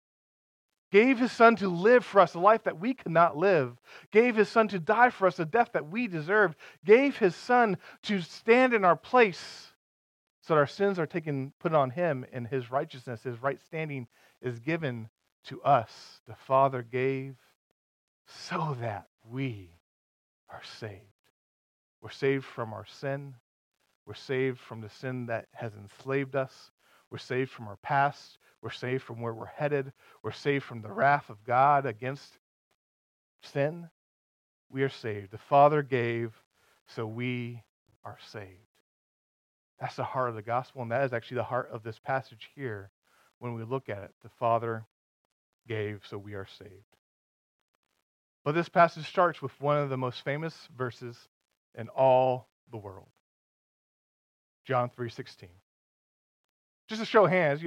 Gave 0.90 1.18
his 1.18 1.32
son 1.32 1.56
to 1.56 1.66
live 1.68 2.04
for 2.04 2.20
us 2.20 2.34
a 2.34 2.38
life 2.38 2.62
that 2.62 2.78
we 2.78 2.94
could 2.94 3.10
not 3.10 3.36
live. 3.36 3.76
Gave 4.12 4.36
his 4.36 4.48
son 4.48 4.68
to 4.68 4.78
die 4.78 5.10
for 5.10 5.26
us 5.26 5.40
a 5.40 5.44
death 5.44 5.70
that 5.72 5.90
we 5.90 6.06
deserved. 6.06 6.54
Gave 6.84 7.18
his 7.18 7.34
son 7.34 7.78
to 8.02 8.20
stand 8.20 8.74
in 8.74 8.84
our 8.84 8.94
place 8.94 9.72
so 10.46 10.54
that 10.54 10.60
our 10.60 10.66
sins 10.66 10.98
are 10.98 11.06
taken, 11.06 11.52
put 11.58 11.72
on 11.72 11.90
him, 11.90 12.26
and 12.30 12.46
his 12.46 12.70
righteousness, 12.70 13.22
his 13.22 13.42
right 13.42 13.58
standing, 13.64 14.06
is 14.42 14.60
given 14.60 15.08
to 15.46 15.62
us. 15.62 16.20
The 16.28 16.34
Father 16.34 16.82
gave 16.82 17.36
so 18.26 18.76
that 18.80 19.06
we 19.30 19.70
are 20.50 20.62
saved. 20.80 21.00
We're 22.02 22.10
saved 22.10 22.44
from 22.44 22.74
our 22.74 22.84
sin. 22.84 23.34
We're 24.06 24.14
saved 24.14 24.60
from 24.60 24.82
the 24.82 24.90
sin 24.90 25.26
that 25.26 25.46
has 25.52 25.72
enslaved 25.74 26.36
us. 26.36 26.70
We're 27.10 27.16
saved 27.16 27.50
from 27.50 27.66
our 27.66 27.76
past. 27.76 28.36
We're 28.60 28.70
saved 28.70 29.02
from 29.02 29.22
where 29.22 29.32
we're 29.32 29.46
headed. 29.46 29.92
We're 30.22 30.32
saved 30.32 30.64
from 30.64 30.82
the 30.82 30.92
wrath 30.92 31.30
of 31.30 31.42
God 31.44 31.86
against 31.86 32.38
sin. 33.42 33.88
We 34.70 34.82
are 34.82 34.90
saved. 34.90 35.30
The 35.30 35.38
Father 35.38 35.82
gave, 35.82 36.34
so 36.86 37.06
we 37.06 37.62
are 38.04 38.18
saved. 38.30 38.73
That's 39.80 39.96
the 39.96 40.04
heart 40.04 40.28
of 40.28 40.34
the 40.34 40.42
gospel, 40.42 40.82
and 40.82 40.90
that 40.90 41.04
is 41.04 41.12
actually 41.12 41.36
the 41.36 41.44
heart 41.44 41.68
of 41.72 41.82
this 41.82 41.98
passage 41.98 42.50
here 42.54 42.90
when 43.38 43.54
we 43.54 43.64
look 43.64 43.88
at 43.88 44.02
it. 44.02 44.14
The 44.22 44.30
Father 44.38 44.86
gave, 45.66 46.02
so 46.08 46.16
we 46.16 46.34
are 46.34 46.46
saved. 46.46 46.70
But 48.44 48.54
this 48.54 48.68
passage 48.68 49.08
starts 49.08 49.42
with 49.42 49.58
one 49.60 49.78
of 49.78 49.90
the 49.90 49.96
most 49.96 50.22
famous 50.22 50.68
verses 50.76 51.16
in 51.74 51.88
all 51.88 52.48
the 52.70 52.76
world. 52.76 53.08
John 54.64 54.90
3:16. 54.90 55.48
Just 56.88 57.00
to 57.00 57.06
show 57.06 57.26
hands, 57.26 57.62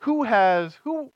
who 0.00 0.22
has 0.24 0.74
who 0.76 1.12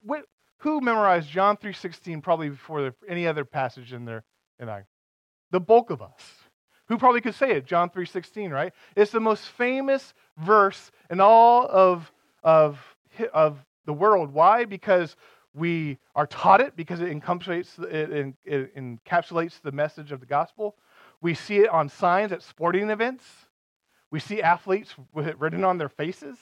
who 0.59 0.81
memorized 0.81 1.29
John 1.29 1.57
3:16 1.57 2.23
probably 2.23 2.51
before 2.51 2.95
any 3.07 3.27
other 3.27 3.45
passage 3.45 3.93
in 3.93 4.05
there 4.05 4.25
and 4.59 4.71
I 4.71 4.85
the 5.51 5.61
bulk 5.61 5.91
of 5.91 6.03
us 6.03 6.38
who 6.89 6.99
probably 6.99 7.21
could 7.21 7.35
say 7.35 7.53
it, 7.53 7.67
John 7.67 7.91
3.16, 7.91 8.51
right? 8.51 8.73
It's 8.97 9.11
the 9.11 9.21
most 9.21 9.45
famous 9.45 10.15
verse 10.39 10.91
in 11.11 11.21
all 11.21 11.67
of, 11.69 12.11
of, 12.43 12.81
of 13.33 13.65
the 13.85 13.93
world. 13.93 14.33
Why? 14.33 14.65
Because 14.65 15.17
we 15.55 15.99
are 16.15 16.27
taught 16.27 16.61
it, 16.61 16.77
because 16.77 17.01
it 17.01 17.11
encapsulates, 17.11 17.83
it, 17.91 18.35
it 18.45 18.77
encapsulates 18.77 19.61
the 19.61 19.73
message 19.73 20.13
of 20.13 20.21
the 20.21 20.27
gospel. 20.27 20.77
We 21.21 21.35
see 21.35 21.59
it 21.59 21.69
on 21.69 21.89
signs 21.89 22.33
at 22.33 22.43
sporting 22.43 22.91
events. 22.91 23.25
We 24.11 24.21
see 24.21 24.41
athletes 24.41 24.95
with 25.13 25.27
it 25.27 25.39
written 25.39 25.65
on 25.65 25.79
their 25.79 25.89
faces. 25.89 26.39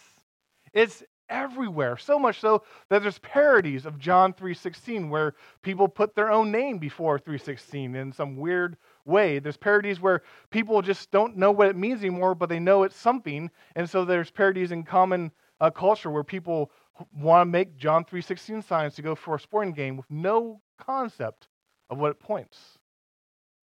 It's 0.72 1.02
everywhere, 1.28 1.96
so 1.96 2.18
much 2.18 2.40
so 2.40 2.62
that 2.88 3.02
there's 3.02 3.18
parodies 3.18 3.86
of 3.86 3.98
John 3.98 4.32
3:16 4.32 5.08
where 5.08 5.34
people 5.62 5.88
put 5.88 6.14
their 6.14 6.30
own 6.30 6.52
name 6.52 6.78
before 6.78 7.18
3:16 7.18 7.96
in 7.96 8.12
some 8.12 8.36
weird 8.36 8.76
way. 9.06 9.38
There's 9.38 9.56
parodies 9.56 10.00
where 10.00 10.22
people 10.50 10.80
just 10.82 11.10
don't 11.10 11.36
know 11.36 11.50
what 11.50 11.68
it 11.68 11.76
means 11.76 12.00
anymore, 12.00 12.34
but 12.34 12.48
they 12.48 12.58
know 12.58 12.82
it's 12.82 12.96
something. 12.96 13.50
And 13.74 13.88
so 13.88 14.04
there's 14.04 14.30
parodies 14.30 14.72
in 14.72 14.82
common 14.82 15.32
uh, 15.60 15.70
culture 15.70 16.10
where 16.10 16.24
people 16.24 16.70
want 17.14 17.46
to 17.46 17.50
make 17.50 17.76
John 17.76 18.04
3:16 18.04 18.62
signs 18.64 18.94
to 18.94 19.02
go 19.02 19.14
for 19.14 19.34
a 19.34 19.40
sporting 19.40 19.72
game 19.72 19.96
with 19.96 20.10
no 20.10 20.60
concept 20.78 21.48
of 21.90 21.98
what 21.98 22.10
it 22.10 22.20
points. 22.20 22.78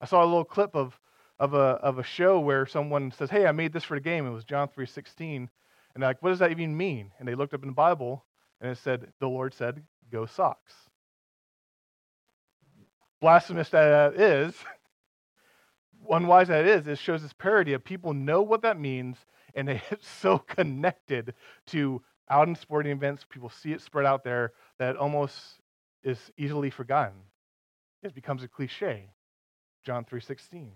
I 0.01 0.07
saw 0.07 0.23
a 0.23 0.27
little 0.27 0.45
clip 0.45 0.75
of 0.75 0.99
of 1.39 1.55
a 1.55 1.79
of 1.83 1.99
a 1.99 2.03
show 2.03 2.41
where 2.41 2.67
someone 2.67 3.11
says, 3.11 3.31
"Hey, 3.31 3.47
I 3.47 3.53
made 3.53 3.73
this 3.73 3.85
for 3.85 3.97
the 3.97 4.01
game." 4.01 4.27
It 4.27 4.31
was 4.31 4.45
John 4.45 4.69
3:16, 4.69 5.49
and 5.95 6.03
like, 6.03 6.23
"What 6.23 6.31
does 6.31 6.39
that 6.41 6.51
even 6.51 6.77
mean?" 6.77 7.13
And 7.19 7.27
they 7.27 7.35
looked 7.35 7.55
up 7.55 7.63
in 7.63 7.69
the 7.69 7.75
Bible, 7.75 8.25
and 8.61 8.71
it 8.71 8.79
said, 8.79 9.13
"The 9.19 9.29
Lord 9.29 9.55
said, 9.55 9.85
go 10.11 10.27
Sox." 10.27 10.91
Blasphemous 13.21 13.71
that 13.71 14.15
is, 14.15 14.55
unwise 16.11 16.49
that 16.49 16.67
is, 16.67 16.87
it 16.87 16.99
shows 16.99 17.23
this 17.23 17.33
parody 17.33 17.73
of 17.73 17.85
people 17.85 18.13
know 18.15 18.43
what 18.43 18.63
that 18.63 18.79
means 18.79 19.19
and 19.55 19.69
get 19.69 20.03
so 20.21 20.39
connected 20.39 21.35
to 21.69 22.03
out 22.31 22.49
in 22.49 22.55
sporting 22.55 22.93
events, 22.93 23.27
people 23.29 23.51
see 23.51 23.73
it 23.73 23.83
spread 23.83 24.07
out 24.07 24.25
there 24.25 24.53
that 24.79 24.91
it 24.91 24.97
almost 24.97 25.61
is 26.03 26.19
easily 26.39 26.71
forgotten. 26.71 27.19
It 28.03 28.15
becomes 28.15 28.43
a 28.43 28.49
cliche. 28.49 29.11
John 29.85 30.05
3:16. 30.05 30.71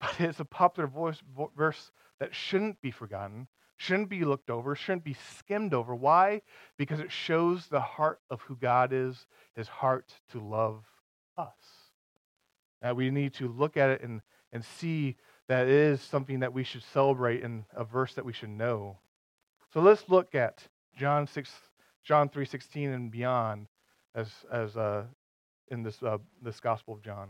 but 0.00 0.14
it's 0.20 0.40
a 0.40 0.44
popular 0.44 0.86
voice, 0.86 1.20
vo- 1.36 1.52
verse 1.56 1.90
that 2.20 2.34
shouldn't 2.34 2.80
be 2.80 2.90
forgotten, 2.90 3.48
shouldn't 3.76 4.08
be 4.08 4.24
looked 4.24 4.50
over, 4.50 4.74
shouldn't 4.74 5.04
be 5.04 5.16
skimmed 5.36 5.74
over. 5.74 5.94
Why? 5.94 6.42
Because 6.76 7.00
it 7.00 7.12
shows 7.12 7.66
the 7.66 7.80
heart 7.80 8.20
of 8.30 8.40
who 8.42 8.56
God 8.56 8.92
is, 8.92 9.26
his 9.56 9.68
heart 9.68 10.12
to 10.30 10.40
love 10.40 10.84
us. 11.36 11.77
Now 12.82 12.94
we 12.94 13.10
need 13.10 13.34
to 13.34 13.48
look 13.48 13.76
at 13.76 13.90
it 13.90 14.02
and, 14.02 14.20
and 14.52 14.64
see 14.64 15.16
that 15.48 15.66
it 15.66 15.74
is 15.74 16.00
something 16.00 16.40
that 16.40 16.52
we 16.52 16.64
should 16.64 16.82
celebrate 16.82 17.42
and 17.42 17.64
a 17.74 17.84
verse 17.84 18.14
that 18.14 18.24
we 18.24 18.32
should 18.32 18.50
know. 18.50 18.98
So 19.72 19.80
let's 19.80 20.08
look 20.08 20.34
at 20.34 20.62
John 20.96 21.26
6, 21.26 21.50
John 22.04 22.28
3.16 22.28 22.94
and 22.94 23.10
beyond 23.10 23.66
as, 24.14 24.28
as 24.52 24.76
uh, 24.76 25.04
in 25.68 25.82
this, 25.82 26.02
uh, 26.02 26.18
this 26.42 26.60
Gospel 26.60 26.94
of 26.94 27.02
John. 27.02 27.28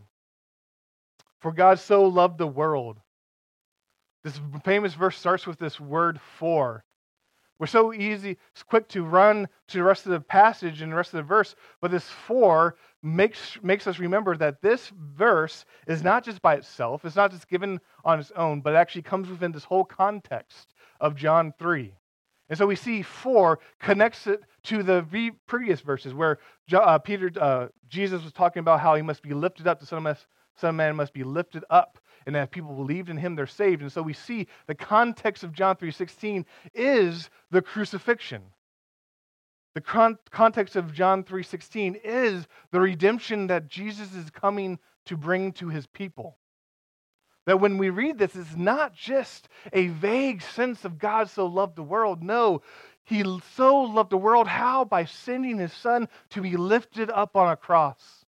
For 1.41 1.53
God 1.53 1.79
so 1.79 2.05
loved 2.05 2.39
the 2.39 2.47
world. 2.47 2.99
This 4.25 4.41
famous 4.65 4.95
verse 4.95 5.17
starts 5.17 5.47
with 5.47 5.59
this 5.59 5.79
word 5.79 6.21
for. 6.39 6.85
We're 7.59 7.67
so 7.67 7.93
easy, 7.93 8.39
quick 8.67 8.89
to 8.91 9.03
run 9.03 9.49
to 9.69 9.77
the 9.79 9.83
rest 9.83 10.07
of 10.07 10.13
the 10.13 10.21
passage 10.21 10.81
and 10.81 10.93
the 10.93 10.97
rest 10.97 11.13
of 11.13 11.19
the 11.19 11.23
verse, 11.25 11.57
but 11.81 11.91
this 11.91 12.09
for 12.09 12.77
makes, 13.03 13.59
makes 13.63 13.87
us 13.87 13.99
remember 13.99 14.37
that 14.37 14.63
this 14.63 14.93
verse 14.97 15.65
is 15.87 16.05
not 16.05 16.25
just 16.25 16.41
by 16.41 16.55
itself, 16.55 17.05
it's 17.05 17.17
not 17.17 17.33
just 17.33 17.49
given 17.49 17.81
on 18.05 18.21
its 18.21 18.31
own, 18.37 18.61
but 18.61 18.75
it 18.75 18.77
actually 18.77 19.03
comes 19.03 19.29
within 19.29 19.51
this 19.51 19.65
whole 19.65 19.85
context 19.85 20.75
of 21.01 21.17
John 21.17 21.53
3. 21.59 21.93
And 22.49 22.57
so 22.57 22.67
we 22.67 22.77
see 22.77 23.03
for 23.03 23.59
connects 23.79 24.27
it 24.27 24.41
to 24.65 24.83
the 24.83 25.33
previous 25.47 25.81
verses 25.81 26.15
where 26.15 26.39
uh, 26.73 26.99
Peter, 26.99 27.31
uh, 27.41 27.69
Jesus 27.89 28.23
was 28.23 28.33
talking 28.33 28.61
about 28.61 28.81
how 28.81 28.95
he 28.95 29.03
must 29.03 29.23
be 29.23 29.35
lifted 29.35 29.67
up, 29.67 29.81
the 29.81 29.87
Son 29.87 30.07
of 30.07 30.75
Man 30.75 30.97
must 30.97 31.13
be 31.13 31.25
lifted 31.25 31.65
up, 31.71 31.99
and 32.29 32.37
that 32.37 32.51
people 32.51 32.75
believed 32.75 33.09
in 33.09 33.17
him, 33.17 33.35
they're 33.35 33.47
saved. 33.47 33.81
And 33.81 33.91
so 33.91 34.03
we 34.03 34.13
see 34.13 34.49
the 34.67 34.75
context 34.75 35.43
of 35.45 35.55
John 35.55 35.77
3.16 35.77 36.45
is 36.75 37.31
the 37.51 37.63
crucifixion. 37.63 38.43
The 39.75 39.81
con- 39.81 40.19
context 40.31 40.77
of 40.77 40.93
John 40.93 41.25
3.16 41.25 41.99
is 42.05 42.47
the 42.71 42.81
redemption 42.81 43.47
that 43.47 43.67
Jesus 43.67 44.15
is 44.15 44.29
coming 44.29 44.79
to 45.07 45.17
bring 45.17 45.53
to 45.53 45.71
his 45.71 45.87
people. 45.87 46.37
That 47.47 47.61
when 47.61 47.79
we 47.79 47.89
read 47.89 48.19
this, 48.19 48.37
it's 48.37 48.55
not 48.55 48.95
just 48.95 49.49
a 49.73 49.87
vague 49.87 50.43
sense 50.43 50.85
of 50.85 50.99
God 50.99 51.31
so 51.31 51.47
loved 51.47 51.77
the 51.77 51.83
world. 51.83 52.23
No, 52.23 52.61
he 53.05 53.25
so 53.57 53.81
loved 53.81 54.11
the 54.11 54.19
world. 54.19 54.49
How? 54.49 54.85
By 54.85 55.07
sending 55.07 55.57
his 55.57 55.73
son 55.73 56.11
to 56.29 56.43
be 56.43 56.59
lifted 56.59 57.09
up 57.09 57.39
on 57.39 57.51
a 57.51 57.57
cross. 57.57 58.27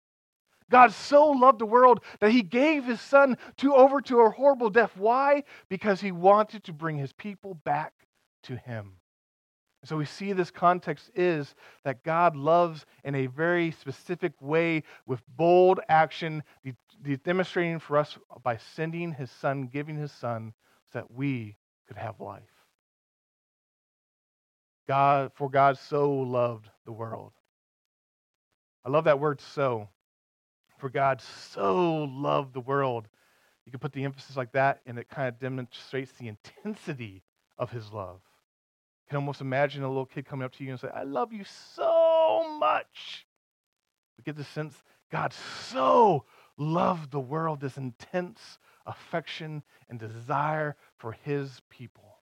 God 0.71 0.91
so 0.91 1.27
loved 1.27 1.59
the 1.59 1.65
world 1.65 2.01
that 2.19 2.31
he 2.31 2.41
gave 2.41 2.85
his 2.85 2.99
son 2.99 3.37
to 3.57 3.75
over 3.75 4.01
to 4.01 4.21
a 4.21 4.29
horrible 4.29 4.69
death. 4.69 4.91
Why? 4.97 5.43
Because 5.69 6.01
he 6.01 6.11
wanted 6.11 6.63
to 6.63 6.73
bring 6.73 6.97
his 6.97 7.13
people 7.13 7.53
back 7.53 7.93
to 8.43 8.55
him. 8.55 8.93
So 9.83 9.97
we 9.97 10.05
see 10.05 10.33
this 10.33 10.49
context 10.49 11.11
is 11.13 11.53
that 11.83 12.03
God 12.03 12.35
loves 12.35 12.87
in 13.03 13.13
a 13.13 13.27
very 13.27 13.69
specific 13.69 14.33
way 14.41 14.81
with 15.05 15.21
bold 15.27 15.79
action, 15.87 16.41
demonstrating 17.23 17.77
for 17.77 17.97
us 17.97 18.17
by 18.41 18.57
sending 18.57 19.11
his 19.11 19.29
son, 19.29 19.69
giving 19.71 19.95
his 19.95 20.11
son, 20.11 20.53
so 20.91 20.99
that 20.99 21.11
we 21.11 21.55
could 21.87 21.97
have 21.97 22.19
life. 22.19 22.41
God, 24.87 25.31
for 25.35 25.51
God 25.51 25.77
so 25.77 26.11
loved 26.11 26.67
the 26.85 26.91
world. 26.91 27.33
I 28.83 28.89
love 28.89 29.03
that 29.03 29.19
word 29.19 29.39
so. 29.39 29.89
For 30.77 30.89
God 30.89 31.21
so 31.21 32.03
loved 32.05 32.53
the 32.53 32.59
world. 32.59 33.07
You 33.65 33.71
can 33.71 33.79
put 33.79 33.93
the 33.93 34.03
emphasis 34.03 34.37
like 34.37 34.51
that, 34.51 34.81
and 34.85 34.99
it 34.99 35.09
kind 35.09 35.27
of 35.27 35.39
demonstrates 35.39 36.11
the 36.13 36.27
intensity 36.27 37.23
of 37.57 37.71
his 37.71 37.91
love 37.91 38.21
You 39.05 39.09
can 39.09 39.17
almost 39.17 39.41
imagine 39.41 39.83
a 39.83 39.87
little 39.87 40.05
kid 40.05 40.25
coming 40.25 40.45
up 40.45 40.53
to 40.53 40.63
you 40.63 40.71
and 40.71 40.79
say, 40.79 40.89
I 40.93 41.03
love 41.03 41.33
you 41.33 41.43
so 41.75 42.57
much. 42.59 43.25
We 44.17 44.23
get 44.23 44.35
the 44.35 44.43
sense 44.43 44.75
God 45.11 45.33
so 45.33 46.25
loved 46.57 47.11
the 47.11 47.19
world, 47.19 47.61
this 47.61 47.77
intense 47.77 48.59
affection 48.85 49.63
and 49.89 49.99
desire 49.99 50.75
for 50.97 51.13
his 51.13 51.61
people. 51.69 52.17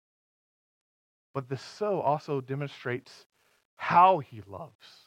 But 1.33 1.49
this 1.49 1.61
so 1.61 1.99
also 2.01 2.41
demonstrates 2.41 3.25
how 3.75 4.19
he 4.19 4.41
loves. 4.47 5.02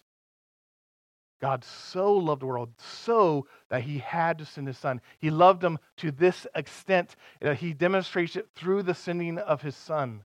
God 1.41 1.65
so 1.65 2.15
loved 2.15 2.43
the 2.43 2.47
world 2.47 2.71
so 2.79 3.47
that 3.69 3.83
he 3.83 3.99
had 3.99 4.39
to 4.39 4.47
send 4.47 4.67
his 4.67 4.79
son. 4.79 5.01
He 5.19 5.31
loved 5.31 5.61
them 5.61 5.79
to 5.99 6.11
this 6.11 6.47
extent 6.55 7.15
that 7.41 7.59
he 7.59 7.75
demonstrates 7.75 8.37
it 8.37 8.49
through 8.55 8.85
the 8.85 8.95
sending 8.95 9.39
of 9.39 9.63
his 9.63 9.77
son. 9.77 10.25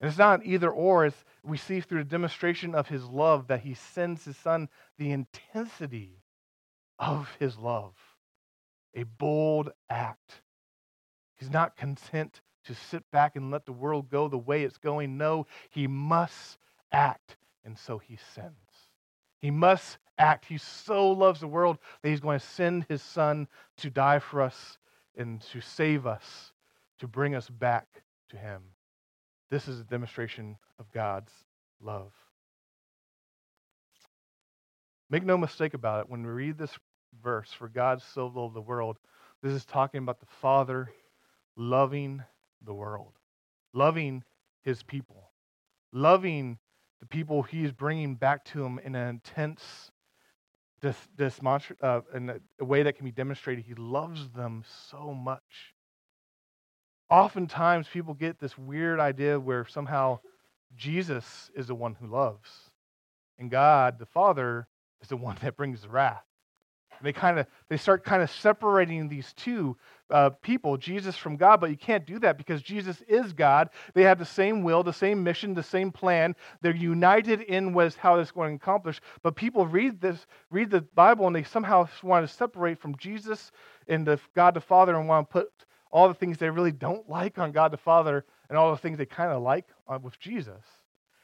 And 0.00 0.08
it's 0.08 0.18
not 0.18 0.44
either 0.44 0.70
or, 0.70 1.06
it's 1.06 1.24
we 1.44 1.56
see 1.58 1.80
through 1.80 2.04
the 2.04 2.10
demonstration 2.10 2.74
of 2.74 2.88
his 2.88 3.04
love 3.04 3.48
that 3.48 3.60
he 3.60 3.74
sends 3.74 4.24
his 4.24 4.36
son 4.36 4.68
the 4.98 5.12
intensity 5.12 6.22
of 6.98 7.28
his 7.38 7.58
love. 7.58 7.94
A 8.94 9.04
bold 9.04 9.70
act. 9.90 10.42
He's 11.36 11.50
not 11.50 11.76
content 11.76 12.40
to 12.64 12.74
sit 12.74 13.10
back 13.10 13.36
and 13.36 13.50
let 13.50 13.66
the 13.66 13.72
world 13.72 14.08
go 14.08 14.28
the 14.28 14.38
way 14.38 14.62
it's 14.62 14.78
going. 14.78 15.18
No, 15.18 15.46
he 15.70 15.86
must 15.86 16.58
act, 16.92 17.36
and 17.64 17.78
so 17.78 17.98
he 17.98 18.18
sends. 18.34 18.61
He 19.42 19.50
must 19.50 19.98
act. 20.16 20.46
He 20.46 20.56
so 20.56 21.10
loves 21.10 21.40
the 21.40 21.48
world 21.48 21.78
that 22.00 22.08
he's 22.08 22.20
going 22.20 22.38
to 22.38 22.46
send 22.46 22.86
his 22.88 23.02
son 23.02 23.48
to 23.78 23.90
die 23.90 24.20
for 24.20 24.40
us 24.40 24.78
and 25.16 25.42
to 25.52 25.60
save 25.60 26.06
us, 26.06 26.52
to 27.00 27.08
bring 27.08 27.34
us 27.34 27.50
back 27.50 27.86
to 28.30 28.36
him. 28.36 28.62
This 29.50 29.68
is 29.68 29.80
a 29.80 29.84
demonstration 29.84 30.56
of 30.78 30.90
God's 30.92 31.32
love. 31.80 32.12
Make 35.10 35.24
no 35.24 35.36
mistake 35.36 35.74
about 35.74 36.00
it, 36.00 36.08
when 36.08 36.22
we 36.22 36.30
read 36.30 36.56
this 36.56 36.78
verse, 37.22 37.52
for 37.52 37.68
God 37.68 38.00
so 38.00 38.28
loved 38.28 38.54
the 38.54 38.62
world, 38.62 38.96
this 39.42 39.52
is 39.52 39.66
talking 39.66 39.98
about 39.98 40.20
the 40.20 40.26
Father 40.40 40.90
loving 41.56 42.22
the 42.64 42.72
world, 42.72 43.12
loving 43.74 44.22
his 44.62 44.82
people, 44.82 45.30
loving 45.92 46.58
the 47.02 47.06
people 47.06 47.42
he 47.42 47.64
is 47.64 47.72
bringing 47.72 48.14
back 48.14 48.46
to 48.46 48.64
him 48.64 48.78
in 48.78 48.94
an 48.94 49.08
intense, 49.08 49.90
this, 50.80 50.96
this 51.18 51.38
uh, 51.44 52.00
in 52.14 52.40
a 52.58 52.64
way 52.64 52.82
that 52.82 52.96
can 52.96 53.04
be 53.04 53.12
demonstrated. 53.12 53.66
He 53.66 53.74
loves 53.74 54.30
them 54.30 54.64
so 54.88 55.12
much 55.12 55.74
oftentimes 57.12 57.86
people 57.92 58.14
get 58.14 58.40
this 58.40 58.56
weird 58.56 58.98
idea 58.98 59.38
where 59.38 59.66
somehow 59.66 60.18
Jesus 60.74 61.50
is 61.54 61.66
the 61.66 61.74
one 61.74 61.94
who 62.00 62.06
loves, 62.06 62.48
and 63.38 63.50
God, 63.50 63.98
the 63.98 64.06
Father, 64.06 64.66
is 65.02 65.08
the 65.08 65.16
one 65.28 65.36
that 65.42 65.56
brings 65.56 65.82
the 65.82 65.90
wrath. 65.90 66.24
And 66.98 67.06
they 67.06 67.12
kind 67.12 67.38
of 67.38 67.46
they 67.68 67.76
start 67.76 68.04
kind 68.04 68.22
of 68.22 68.30
separating 68.30 69.08
these 69.08 69.32
two 69.34 69.76
uh, 70.12 70.30
people, 70.42 70.76
Jesus 70.76 71.16
from 71.16 71.36
God, 71.36 71.60
but 71.60 71.70
you 71.70 71.76
can't 71.76 72.06
do 72.06 72.18
that 72.20 72.36
because 72.36 72.60
Jesus 72.62 73.02
is 73.08 73.32
God. 73.32 73.70
They 73.94 74.02
have 74.02 74.18
the 74.18 74.26
same 74.26 74.62
will, 74.62 74.82
the 74.82 74.92
same 74.92 75.24
mission, 75.24 75.54
the 75.54 75.62
same 75.62 75.90
plan. 75.90 76.36
They're 76.60 76.76
united 76.76 77.40
in 77.40 77.72
what 77.72 77.86
is 77.86 77.96
how 77.96 78.18
it's 78.18 78.30
going 78.30 78.58
to 78.58 78.62
accomplish. 78.62 79.00
But 79.22 79.36
people 79.36 79.66
read 79.66 80.00
this, 80.00 80.26
read 80.50 80.70
the 80.70 80.82
Bible, 80.82 81.26
and 81.26 81.34
they 81.34 81.42
somehow 81.42 81.88
want 82.02 82.28
to 82.28 82.32
separate 82.32 82.78
from 82.78 82.96
Jesus 82.98 83.50
and 83.88 84.06
the 84.06 84.20
God 84.36 84.54
the 84.54 84.60
Father 84.60 84.94
and 84.94 85.08
want 85.08 85.30
to 85.30 85.32
put 85.32 85.50
all 85.90 86.08
the 86.08 86.14
things 86.14 86.36
they 86.38 86.50
really 86.50 86.72
don't 86.72 87.08
like 87.08 87.38
on 87.38 87.50
God 87.52 87.72
the 87.72 87.78
Father 87.78 88.24
and 88.48 88.58
all 88.58 88.70
the 88.70 88.78
things 88.78 88.98
they 88.98 89.06
kind 89.06 89.32
of 89.32 89.42
like 89.42 89.66
with 90.02 90.18
Jesus. 90.20 90.62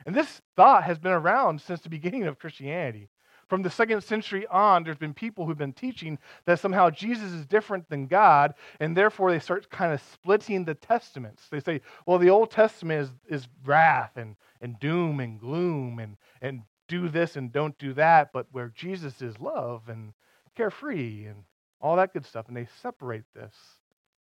And 0.07 0.15
this 0.15 0.41
thought 0.57 0.85
has 0.85 0.99
been 0.99 1.13
around 1.13 1.61
since 1.61 1.81
the 1.81 1.91
beginning 1.91 2.25
of 2.25 2.39
Christianity. 2.39 3.09
From 3.49 3.63
the 3.63 3.71
second 3.71 4.03
century 4.03 4.47
on, 4.49 4.85
there's 4.85 4.99
been 4.99 5.15
people 5.15 5.47
who've 5.47 5.57
been 5.57 5.73
teaching 5.73 6.19
that 6.45 6.61
somehow 6.61 6.91
Jesus 6.91 7.33
is 7.33 7.47
different 7.47 7.89
than 7.89 8.07
God, 8.07 8.55
and 8.79 8.95
therefore 8.95 9.31
they 9.31 9.39
start 9.39 9.71
kind 9.71 9.93
of 9.93 10.03
splitting 10.13 10.65
the 10.65 10.75
testaments. 10.75 11.45
They 11.51 11.61
say, 11.61 11.81
well, 12.05 12.19
the 12.19 12.31
Old 12.31 12.51
Testament 12.51 13.11
is, 13.29 13.41
is 13.43 13.49
wrath 13.65 14.17
and, 14.17 14.37
and 14.61 14.79
doom 14.81 15.21
and 15.21 15.41
gloom 15.41 15.99
and, 15.99 16.17
and 16.43 16.63
do 16.89 17.09
this 17.09 17.37
and 17.37 17.51
don't 17.51 17.79
do 17.79 17.95
that, 17.95 18.33
but 18.33 18.47
where 18.53 18.73
Jesus 18.75 19.23
is 19.23 19.39
love 19.41 19.89
and 19.89 20.13
carefree 20.55 21.27
and 21.27 21.45
all 21.81 21.97
that 21.97 22.13
good 22.13 22.27
stuff. 22.27 22.49
And 22.49 22.57
they 22.57 22.69
separate 22.83 23.25
this. 23.35 23.55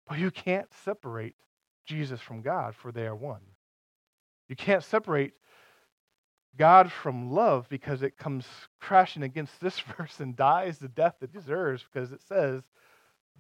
But 0.07 0.19
you 0.19 0.31
can't 0.31 0.69
separate 0.85 1.37
Jesus 1.87 2.21
from 2.21 2.43
God, 2.43 2.75
for 2.75 2.93
they 2.93 3.07
are 3.07 3.17
one. 3.17 3.41
You 4.49 4.57
can't 4.57 4.85
separate 4.85 5.33
God 6.57 6.91
from 6.91 7.31
love 7.31 7.69
because 7.69 8.03
it 8.03 8.17
comes 8.17 8.47
crashing 8.81 9.23
against 9.23 9.61
this 9.61 9.79
verse 9.97 10.21
and 10.21 10.37
dies 10.37 10.79
the 10.79 10.89
death 10.89 11.17
it 11.23 11.33
deserves 11.33 11.85
because 11.93 12.13
it 12.13 12.23
says, 12.23 12.63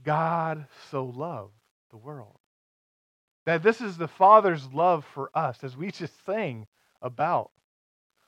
God 0.04 0.66
so 0.90 1.06
loved 1.06 1.54
the 1.90 1.96
world. 1.96 2.38
That 3.46 3.62
this 3.62 3.80
is 3.80 3.96
the 3.96 4.08
Father's 4.08 4.72
love 4.72 5.04
for 5.14 5.30
us, 5.34 5.62
as 5.62 5.76
we 5.76 5.90
just 5.90 6.24
sang 6.26 6.66
about. 7.00 7.50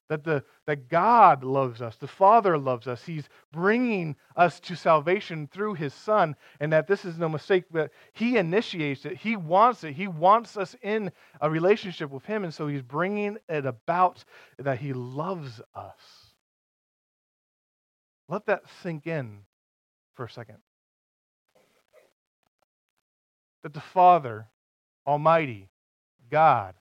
That, 0.08 0.24
the, 0.24 0.42
that 0.66 0.88
God 0.88 1.44
loves 1.44 1.82
us, 1.82 1.96
the 1.96 2.08
Father 2.08 2.56
loves 2.56 2.86
us. 2.86 3.04
He's 3.04 3.28
bringing 3.52 4.16
us 4.36 4.58
to 4.60 4.74
salvation 4.74 5.48
through 5.52 5.74
His 5.74 5.92
Son, 5.92 6.34
and 6.60 6.72
that 6.72 6.86
this 6.86 7.04
is 7.04 7.18
no 7.18 7.28
mistake, 7.28 7.64
but 7.70 7.90
He 8.12 8.36
initiates 8.36 9.04
it. 9.04 9.16
He 9.16 9.36
wants 9.36 9.84
it. 9.84 9.92
He 9.92 10.08
wants 10.08 10.56
us 10.56 10.74
in 10.82 11.12
a 11.40 11.50
relationship 11.50 12.10
with 12.10 12.24
Him, 12.24 12.44
and 12.44 12.52
so 12.52 12.66
He's 12.66 12.82
bringing 12.82 13.36
it 13.48 13.66
about 13.66 14.24
that 14.58 14.78
He 14.78 14.92
loves 14.92 15.60
us. 15.74 16.00
Let 18.28 18.46
that 18.46 18.62
sink 18.82 19.06
in 19.06 19.40
for 20.14 20.24
a 20.24 20.30
second. 20.30 20.58
That 23.62 23.74
the 23.74 23.80
Father, 23.80 24.46
Almighty, 25.06 25.68
God, 26.30 26.74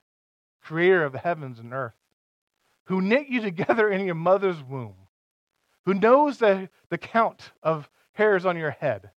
creator 0.62 1.04
of 1.04 1.12
the 1.12 1.18
heavens 1.18 1.58
and 1.58 1.72
earth, 1.72 1.94
who 2.88 3.02
knit 3.02 3.28
you 3.28 3.40
together 3.42 3.90
in 3.90 4.06
your 4.06 4.14
mother's 4.14 4.62
womb, 4.62 4.94
who 5.84 5.92
knows 5.92 6.38
the, 6.38 6.70
the 6.88 6.96
count 6.96 7.52
of 7.62 7.88
hairs 8.12 8.46
on 8.46 8.56
your 8.56 8.70
head, 8.70 9.10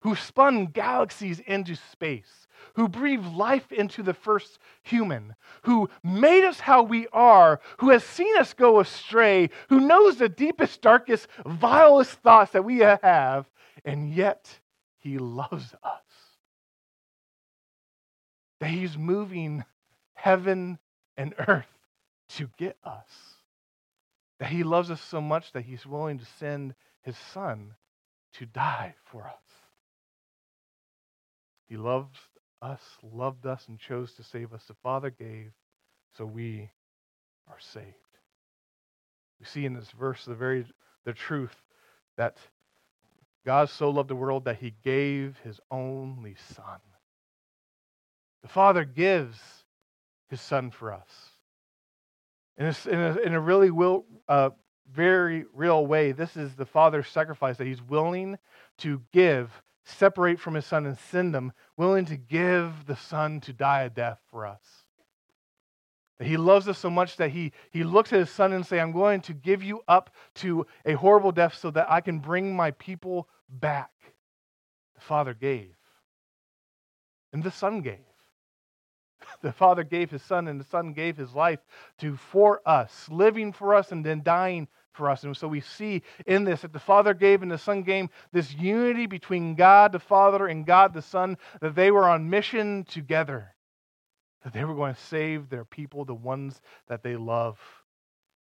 who 0.00 0.14
spun 0.16 0.66
galaxies 0.66 1.38
into 1.40 1.74
space, 1.74 2.46
who 2.74 2.88
breathed 2.88 3.26
life 3.34 3.70
into 3.70 4.02
the 4.02 4.14
first 4.14 4.58
human, 4.82 5.34
who 5.62 5.90
made 6.02 6.42
us 6.42 6.58
how 6.60 6.82
we 6.82 7.06
are, 7.12 7.60
who 7.78 7.90
has 7.90 8.02
seen 8.02 8.34
us 8.38 8.54
go 8.54 8.80
astray, 8.80 9.50
who 9.68 9.80
knows 9.80 10.16
the 10.16 10.28
deepest, 10.28 10.80
darkest, 10.80 11.28
vilest 11.44 12.12
thoughts 12.22 12.52
that 12.52 12.64
we 12.64 12.78
have, 12.78 13.46
and 13.84 14.10
yet 14.10 14.60
he 14.98 15.18
loves 15.18 15.74
us. 15.82 16.00
That 18.60 18.70
he's 18.70 18.96
moving 18.96 19.66
heaven 20.14 20.78
and 21.18 21.34
earth 21.46 21.75
to 22.30 22.48
get 22.58 22.76
us. 22.84 23.08
That 24.38 24.50
he 24.50 24.64
loves 24.64 24.90
us 24.90 25.00
so 25.00 25.20
much 25.20 25.52
that 25.52 25.64
he's 25.64 25.86
willing 25.86 26.18
to 26.18 26.26
send 26.38 26.74
his 27.02 27.16
son 27.32 27.74
to 28.34 28.46
die 28.46 28.94
for 29.04 29.26
us. 29.26 29.42
He 31.68 31.76
loves 31.76 32.18
us, 32.60 32.80
loved 33.02 33.46
us, 33.46 33.64
and 33.68 33.78
chose 33.78 34.12
to 34.14 34.22
save 34.22 34.52
us. 34.52 34.64
The 34.64 34.74
Father 34.82 35.10
gave, 35.10 35.52
so 36.16 36.24
we 36.24 36.70
are 37.48 37.58
saved. 37.58 37.86
We 39.40 39.46
see 39.46 39.64
in 39.64 39.74
this 39.74 39.90
verse 39.90 40.24
the 40.24 40.34
very 40.34 40.66
the 41.04 41.12
truth 41.12 41.54
that 42.16 42.36
God 43.44 43.70
so 43.70 43.90
loved 43.90 44.08
the 44.08 44.16
world 44.16 44.44
that 44.44 44.58
he 44.58 44.74
gave 44.82 45.38
his 45.44 45.60
only 45.70 46.34
son. 46.54 46.80
The 48.42 48.48
Father 48.48 48.84
gives 48.84 49.38
his 50.28 50.40
son 50.40 50.70
for 50.70 50.92
us. 50.92 51.08
In 52.58 52.66
a, 52.66 52.76
in 52.88 52.98
a, 52.98 53.16
in 53.18 53.34
a 53.34 53.40
really 53.40 53.70
will, 53.70 54.06
uh, 54.28 54.50
very 54.90 55.44
real 55.52 55.86
way, 55.86 56.12
this 56.12 56.36
is 56.36 56.54
the 56.54 56.64
Father's 56.64 57.08
sacrifice 57.08 57.58
that 57.58 57.66
he's 57.66 57.82
willing 57.82 58.38
to 58.78 59.02
give, 59.12 59.62
separate 59.84 60.40
from 60.40 60.54
his 60.54 60.64
son 60.64 60.86
and 60.86 60.98
send 60.98 61.34
him, 61.34 61.52
willing 61.76 62.06
to 62.06 62.16
give 62.16 62.86
the 62.86 62.96
son 62.96 63.40
to 63.40 63.52
die 63.52 63.82
a 63.82 63.90
death 63.90 64.18
for 64.30 64.46
us. 64.46 64.62
That 66.18 66.28
he 66.28 66.38
loves 66.38 66.66
us 66.66 66.78
so 66.78 66.88
much 66.88 67.16
that 67.16 67.30
he, 67.30 67.52
he 67.70 67.84
looks 67.84 68.12
at 68.12 68.20
his 68.20 68.30
son 68.30 68.52
and 68.52 68.64
say, 68.64 68.80
I'm 68.80 68.92
going 68.92 69.20
to 69.22 69.34
give 69.34 69.62
you 69.62 69.82
up 69.86 70.10
to 70.36 70.66
a 70.86 70.94
horrible 70.94 71.32
death 71.32 71.58
so 71.60 71.70
that 71.72 71.90
I 71.90 72.00
can 72.00 72.20
bring 72.20 72.56
my 72.56 72.70
people 72.72 73.28
back. 73.50 73.90
The 74.94 75.02
Father 75.02 75.34
gave. 75.34 75.74
And 77.34 77.44
the 77.44 77.50
Son 77.50 77.82
gave. 77.82 77.98
The 79.42 79.52
Father 79.52 79.84
gave 79.84 80.10
his 80.10 80.22
Son, 80.22 80.48
and 80.48 80.60
the 80.60 80.64
Son 80.64 80.92
gave 80.92 81.16
his 81.16 81.34
life 81.34 81.60
to 81.98 82.16
for 82.16 82.60
us, 82.66 83.08
living 83.10 83.52
for 83.52 83.74
us 83.74 83.92
and 83.92 84.04
then 84.04 84.22
dying 84.22 84.68
for 84.92 85.10
us. 85.10 85.22
And 85.24 85.36
so 85.36 85.46
we 85.46 85.60
see 85.60 86.02
in 86.26 86.44
this 86.44 86.62
that 86.62 86.72
the 86.72 86.78
Father 86.78 87.14
gave 87.14 87.42
and 87.42 87.50
the 87.50 87.58
Son 87.58 87.82
gave 87.82 88.08
this 88.32 88.52
unity 88.54 89.06
between 89.06 89.54
God 89.54 89.92
the 89.92 89.98
Father 89.98 90.46
and 90.46 90.66
God 90.66 90.94
the 90.94 91.02
Son, 91.02 91.36
that 91.60 91.74
they 91.74 91.90
were 91.90 92.08
on 92.08 92.30
mission 92.30 92.84
together, 92.84 93.54
that 94.42 94.52
they 94.52 94.64
were 94.64 94.74
going 94.74 94.94
to 94.94 95.00
save 95.00 95.48
their 95.48 95.64
people, 95.64 96.04
the 96.04 96.14
ones 96.14 96.60
that 96.88 97.02
they 97.02 97.16
love. 97.16 97.58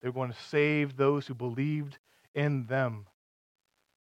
They 0.01 0.09
were 0.09 0.15
going 0.15 0.33
to 0.33 0.43
save 0.49 0.97
those 0.97 1.27
who 1.27 1.35
believed 1.35 1.99
in 2.35 2.67
them. 2.67 3.07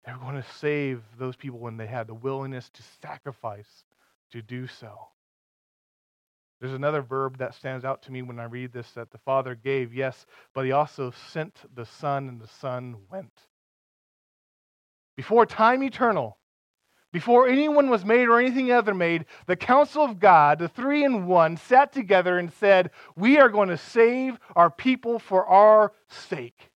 They 0.05 0.13
were 0.13 0.19
going 0.19 0.41
to 0.41 0.49
save 0.59 1.03
those 1.19 1.37
people 1.37 1.59
when 1.59 1.77
they 1.77 1.87
had 1.87 2.07
the 2.07 2.15
willingness 2.15 2.71
to 2.71 2.83
sacrifice 3.03 3.85
to 4.31 4.41
do 4.41 4.67
so. 4.67 5.09
There's 6.61 6.73
another 6.73 7.03
verb 7.03 7.39
that 7.39 7.55
stands 7.55 7.85
out 7.85 8.03
to 8.03 8.13
me 8.13 8.23
when 8.23 8.41
I 8.41 8.45
read 8.45 8.73
this 8.73 8.91
that 8.93 9.11
the 9.11 9.19
Father 9.19 9.55
gave, 9.55 9.93
yes, 9.93 10.25
but 10.55 10.65
he 10.65 10.73
also 10.73 11.13
sent 11.31 11.55
the 11.75 11.85
Son, 11.85 12.29
and 12.29 12.41
the 12.41 12.49
Son 12.49 12.97
went. 13.11 13.33
Before 15.17 15.45
time 15.45 15.83
eternal, 15.83 16.39
before 17.13 17.49
anyone 17.49 17.89
was 17.89 18.05
made 18.05 18.29
or 18.29 18.41
anything 18.41 18.73
other 18.73 18.95
made, 18.95 19.27
the 19.47 19.57
council 19.57 20.03
of 20.03 20.19
God, 20.19 20.59
the 20.59 20.69
three 20.69 21.05
in 21.05 21.27
one, 21.27 21.57
sat 21.57 21.93
together 21.93 22.39
and 22.39 22.53
said, 22.53 22.91
We 23.17 23.39
are 23.39 23.49
going 23.49 23.69
to 23.69 23.79
save 23.79 24.39
our 24.55 24.71
people 24.71 25.19
for 25.19 25.47
our 25.47 25.93
sake. 26.09 26.71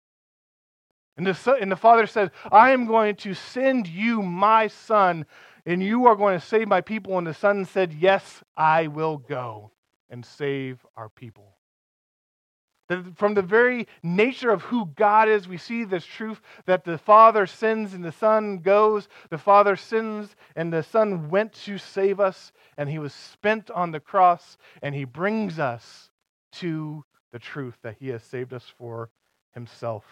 And 1.16 1.26
the, 1.26 1.52
and 1.60 1.70
the 1.70 1.76
Father 1.76 2.06
said, 2.06 2.30
I 2.50 2.70
am 2.70 2.86
going 2.86 3.16
to 3.16 3.34
send 3.34 3.86
you 3.86 4.22
my 4.22 4.68
Son 4.68 5.26
and 5.70 5.82
you 5.82 6.06
are 6.06 6.16
going 6.16 6.38
to 6.38 6.44
save 6.44 6.66
my 6.66 6.80
people. 6.80 7.16
And 7.16 7.26
the 7.26 7.34
son 7.34 7.64
said, 7.64 7.92
Yes, 7.92 8.42
I 8.56 8.88
will 8.88 9.18
go 9.18 9.70
and 10.08 10.26
save 10.26 10.84
our 10.96 11.08
people. 11.08 11.56
From 13.14 13.34
the 13.34 13.42
very 13.42 13.86
nature 14.02 14.50
of 14.50 14.62
who 14.62 14.86
God 14.96 15.28
is, 15.28 15.46
we 15.46 15.58
see 15.58 15.84
this 15.84 16.04
truth 16.04 16.40
that 16.66 16.82
the 16.82 16.98
Father 16.98 17.46
sins 17.46 17.94
and 17.94 18.04
the 18.04 18.10
Son 18.10 18.58
goes. 18.58 19.08
The 19.28 19.38
Father 19.38 19.76
sins 19.76 20.34
and 20.56 20.72
the 20.72 20.82
Son 20.82 21.28
went 21.30 21.52
to 21.66 21.78
save 21.78 22.18
us, 22.18 22.50
and 22.76 22.88
he 22.88 22.98
was 22.98 23.14
spent 23.14 23.70
on 23.70 23.92
the 23.92 24.00
cross, 24.00 24.58
and 24.82 24.92
he 24.92 25.04
brings 25.04 25.60
us 25.60 26.10
to 26.54 27.04
the 27.30 27.38
truth 27.38 27.76
that 27.84 27.94
he 28.00 28.08
has 28.08 28.24
saved 28.24 28.52
us 28.52 28.64
for 28.76 29.10
himself. 29.54 30.04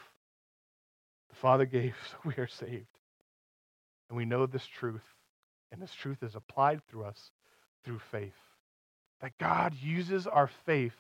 The 1.31 1.37
Father 1.37 1.66
gave, 1.66 1.97
so 2.12 2.16
we 2.25 2.35
are 2.35 2.47
saved. 2.47 2.87
And 4.09 4.16
we 4.16 4.25
know 4.25 4.47
this 4.47 4.64
truth 4.64 5.03
and 5.72 5.81
this 5.81 5.94
truth 5.94 6.22
is 6.22 6.35
applied 6.35 6.81
through 6.87 7.04
us 7.04 7.31
through 7.85 7.98
faith. 8.11 8.35
That 9.20 9.37
God 9.38 9.74
uses 9.74 10.26
our 10.26 10.46
faith, 10.46 10.94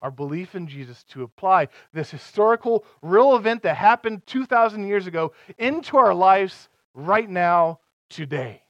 our 0.00 0.10
belief 0.10 0.54
in 0.54 0.66
Jesus, 0.66 1.04
to 1.10 1.22
apply 1.22 1.68
this 1.92 2.10
historical, 2.10 2.84
real 3.02 3.36
event 3.36 3.62
that 3.62 3.76
happened 3.76 4.26
2,000 4.26 4.86
years 4.86 5.06
ago 5.06 5.32
into 5.58 5.96
our 5.96 6.14
lives 6.14 6.68
right 6.94 7.28
now, 7.28 7.78
today. 8.10 8.62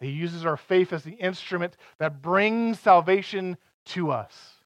He 0.00 0.10
uses 0.10 0.46
our 0.46 0.56
faith 0.56 0.92
as 0.92 1.02
the 1.02 1.12
instrument 1.12 1.76
that 1.98 2.22
brings 2.22 2.78
salvation 2.78 3.56
to 3.86 4.10
us. 4.10 4.57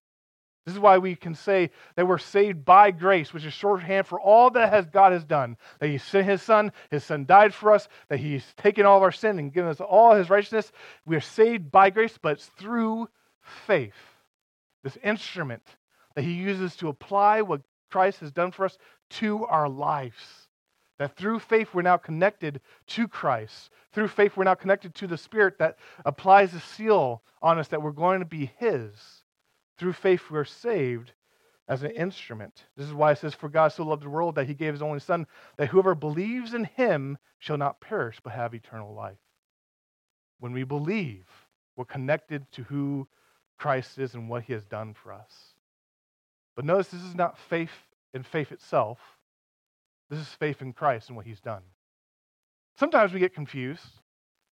This 0.65 0.75
is 0.75 0.81
why 0.81 0.99
we 0.99 1.17
can 1.17 1.35
say 1.35 1.71
that 1.97 2.07
we're 2.07 2.19
saved 2.19 2.65
by 2.65 2.93
grace, 2.93 3.35
which 3.35 3.45
is 3.45 3.53
shorthand 3.53 4.07
for 4.07 4.21
all 4.21 4.51
that 4.51 4.73
has 4.73 4.87
God 4.87 5.13
has 5.13 5.25
done. 5.25 5.57
That 5.81 5.89
He 5.89 5.99
sent 5.99 6.29
His 6.29 6.41
Son, 6.41 6.73
His 6.91 7.03
Son 7.03 7.25
died 7.25 7.53
for 7.53 7.73
us, 7.73 7.89
that 8.09 8.21
He's 8.21 8.45
taken 8.57 8.87
all 8.87 8.97
of 8.97 9.03
our 9.03 9.13
sin 9.13 9.39
and 9.39 9.53
given 9.53 9.71
us 9.71 9.81
all 9.81 10.15
His 10.15 10.31
righteousness. 10.31 10.71
We 11.05 11.17
are 11.17 11.21
saved 11.21 11.73
by 11.73 11.91
grace, 11.91 12.17
but 12.21 12.35
it's 12.35 12.47
through 12.47 13.09
faith. 13.41 13.95
This 14.85 14.97
instrument 15.03 15.63
that 16.15 16.23
He 16.23 16.33
uses 16.33 16.77
to 16.77 16.89
apply 16.89 17.43
what 17.43 17.63
Christ 17.91 18.21
has 18.21 18.31
done 18.31 18.53
for 18.53 18.65
us 18.65 18.79
to 19.11 19.45
our 19.47 19.69
lives. 19.69 20.49
That 20.99 21.17
through 21.17 21.41
faith 21.41 21.71
we're 21.75 21.83
now 21.83 21.97
connected 21.97 22.61
to 22.89 23.09
Christ. 23.09 23.71
Through 23.93 24.09
faith 24.09 24.37
we're 24.37 24.45
now 24.45 24.55
connected 24.55 24.95
to 24.97 25.09
the 25.09 25.19
Spirit 25.19 25.59
that 25.59 25.77
applies 26.05 26.53
the 26.53 26.61
seal 26.61 27.23
on 27.43 27.59
us 27.59 27.67
that 27.69 27.83
we're 27.83 27.91
going 27.91 28.21
to 28.21 28.27
be 28.27 28.53
His. 28.59 29.22
Through 29.79 29.95
faith, 29.95 30.23
we're 30.31 30.45
saved 30.45 31.13
as 31.69 31.83
an 31.83 31.93
instrument. 31.93 32.65
This 32.77 32.87
is 32.87 32.93
why 32.93 33.13
it 33.13 33.19
says, 33.19 33.35
For 33.35 33.49
God 33.49 33.73
so 33.73 33.85
loved 33.85 34.03
the 34.03 34.11
world 34.11 34.35
that 34.35 34.47
he 34.47 34.55
gave 34.55 34.75
his 34.75 34.83
only 34.83 35.01
Son, 35.01 35.27
that 35.57 35.69
whoever 35.69 35.95
believes 35.95 36.55
in 36.55 36.65
him 36.65 37.19
shall 37.39 37.57
not 37.57 37.81
perish 37.81 38.21
but 38.23 38.33
have 38.33 38.55
eternal 38.55 38.95
life. 38.95 39.19
When 40.39 40.53
we 40.53 40.65
believe, 40.65 41.27
we're 41.77 41.85
connected 41.85 42.51
to 42.53 42.63
who 42.65 43.09
Christ 43.59 43.99
is 43.99 44.15
and 44.15 44.29
what 44.29 44.43
he 44.43 44.53
has 44.53 44.65
done 44.65 44.95
for 44.95 45.13
us. 45.13 45.33
But 46.57 46.65
notice 46.65 46.89
this 46.89 47.03
is 47.03 47.15
not 47.15 47.39
faith 47.39 47.71
in 48.13 48.23
faith 48.23 48.53
itself, 48.53 48.99
this 50.11 50.19
is 50.19 50.29
faith 50.29 50.61
in 50.61 50.75
Christ 50.75 51.09
and 51.09 51.17
what 51.17 51.25
he's 51.25 51.41
done. 51.41 51.63
Sometimes 52.77 53.13
we 53.13 53.21
get 53.21 53.35
confused. 53.35 53.87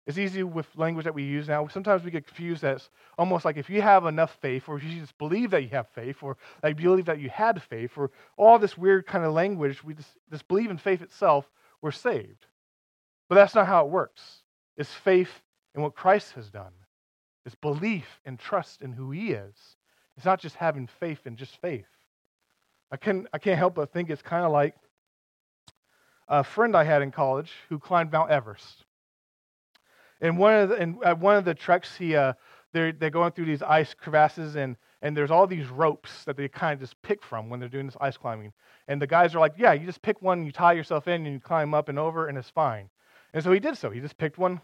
It's 0.09 0.17
easy 0.17 0.43
with 0.43 0.67
language 0.75 1.05
that 1.05 1.15
we 1.15 1.23
use 1.23 1.49
now. 1.49 1.69
Sometimes 1.69 2.03
we 2.03 2.11
get 2.11 2.27
confused 2.27 2.65
as 2.65 2.89
almost 3.19 3.45
like 3.45 3.59
if 3.59 3.69
you 3.69 3.83
have 3.83 4.07
enough 4.07 4.39
faith, 4.41 4.67
or 4.67 4.79
if 4.79 4.83
you 4.83 5.01
just 5.01 5.17
believe 5.19 5.51
that 5.51 5.63
you 5.63 5.69
have 5.69 5.87
faith, 5.91 6.23
or 6.23 6.39
like 6.63 6.81
you 6.81 6.89
believe 6.89 7.05
that 7.05 7.21
you 7.21 7.29
had 7.29 7.63
faith, 7.63 7.93
or 7.95 8.11
all 8.39 8.59
this 8.59 8.79
weird 8.79 9.07
kind 9.07 9.27
of 9.27 9.35
language, 9.35 9.85
we 9.85 9.93
just, 9.93 10.49
believe 10.49 10.71
in 10.71 10.79
faith 10.79 11.03
itself, 11.03 11.47
we're 11.83 11.91
saved. 11.91 12.47
But 13.29 13.35
that's 13.35 13.55
not 13.55 13.67
how 13.67 13.85
it 13.85 13.91
works. 13.91 14.23
It's 14.79 14.91
faith 14.91 15.43
in 15.75 15.83
what 15.83 15.95
Christ 15.95 16.33
has 16.33 16.49
done. 16.49 16.73
It's 17.45 17.55
belief 17.57 18.07
and 18.25 18.39
trust 18.39 18.81
in 18.81 18.93
who 18.93 19.11
He 19.11 19.33
is. 19.33 19.55
It's 20.17 20.25
not 20.25 20.41
just 20.41 20.57
having 20.57 20.87
faith 20.87 21.27
in 21.27 21.37
just 21.37 21.61
faith. 21.61 21.85
I, 22.91 22.97
can, 22.97 23.29
I 23.35 23.37
can't 23.37 23.59
help 23.59 23.75
but 23.75 23.93
think 23.93 24.09
it's 24.09 24.23
kind 24.23 24.47
of 24.47 24.53
like 24.53 24.75
a 26.29 26.43
friend 26.43 26.75
I 26.75 26.85
had 26.85 27.03
in 27.03 27.11
college 27.11 27.53
who 27.69 27.79
climbed 27.79 28.11
Mount 28.11 28.31
Everest. 28.31 28.87
And 30.21 30.39
one 30.39 30.55
of 30.55 30.69
the, 30.71 30.77
and 30.77 30.97
at 31.05 31.19
one 31.19 31.37
of 31.37 31.45
the 31.45 31.55
treks, 31.55 31.97
he, 31.97 32.17
uh, 32.17 32.33
they're, 32.73 32.93
they're 32.93 33.11
going 33.11 33.33
through 33.33 33.47
these 33.47 33.63
ice 33.63 33.95
crevasses, 33.95 34.57
and, 34.57 34.77
and 35.01 35.17
there's 35.17 35.31
all 35.31 35.47
these 35.47 35.69
ropes 35.69 36.25
that 36.25 36.37
they 36.37 36.49
kind 36.49 36.75
of 36.75 36.81
just 36.81 37.01
pick 37.03 37.23
from 37.23 37.49
when 37.49 37.61
they're 37.61 37.69
doing 37.69 37.87
this 37.87 37.97
ice 38.01 38.17
climbing. 38.17 38.53
And 38.89 39.01
the 39.01 39.07
guys 39.07 39.35
are 39.35 39.41
like, 39.41 39.55
yeah, 39.57 39.73
you 39.73 39.87
just 39.87 40.03
pick 40.03 40.21
one, 40.21 40.45
you 40.45 40.53
tie 40.53 40.73
yourself 40.73 41.07
in, 41.07 41.25
and 41.25 41.33
you 41.33 41.41
climb 41.41 41.73
up 41.73 41.89
and 41.89 41.99
over, 41.99 42.27
and 42.27 42.37
it's 42.37 42.51
fine. 42.51 42.91
And 43.33 43.43
so 43.43 43.53
he 43.53 43.61
did 43.61 43.77
so. 43.77 43.91
He 43.91 44.01
just 44.01 44.19
picked 44.19 44.39
one, 44.39 44.61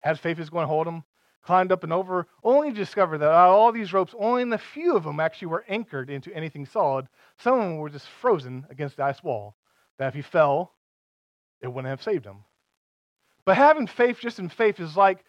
had 0.00 0.20
faith 0.20 0.38
was 0.38 0.50
going 0.50 0.64
to 0.64 0.68
hold 0.68 0.86
him, 0.86 1.02
climbed 1.42 1.72
up 1.72 1.82
and 1.82 1.92
over, 1.92 2.26
only 2.44 2.70
to 2.70 2.76
discover 2.76 3.18
that 3.18 3.30
all 3.30 3.72
these 3.72 3.92
ropes, 3.92 4.14
only 4.18 4.42
a 4.54 4.58
few 4.58 4.94
of 4.96 5.04
them 5.04 5.18
actually 5.18 5.48
were 5.48 5.64
anchored 5.68 6.10
into 6.10 6.34
anything 6.34 6.66
solid. 6.66 7.08
Some 7.38 7.54
of 7.54 7.60
them 7.60 7.76
were 7.78 7.90
just 7.90 8.06
frozen 8.06 8.66
against 8.70 8.96
the 8.96 9.04
ice 9.04 9.22
wall, 9.22 9.56
that 9.98 10.08
if 10.08 10.14
he 10.14 10.22
fell, 10.22 10.74
it 11.60 11.68
wouldn't 11.68 11.90
have 11.90 12.02
saved 12.02 12.24
him. 12.24 12.44
But 13.48 13.56
having 13.56 13.86
faith 13.86 14.18
just 14.20 14.38
in 14.38 14.50
faith 14.50 14.78
is 14.78 14.94
like 14.94 15.24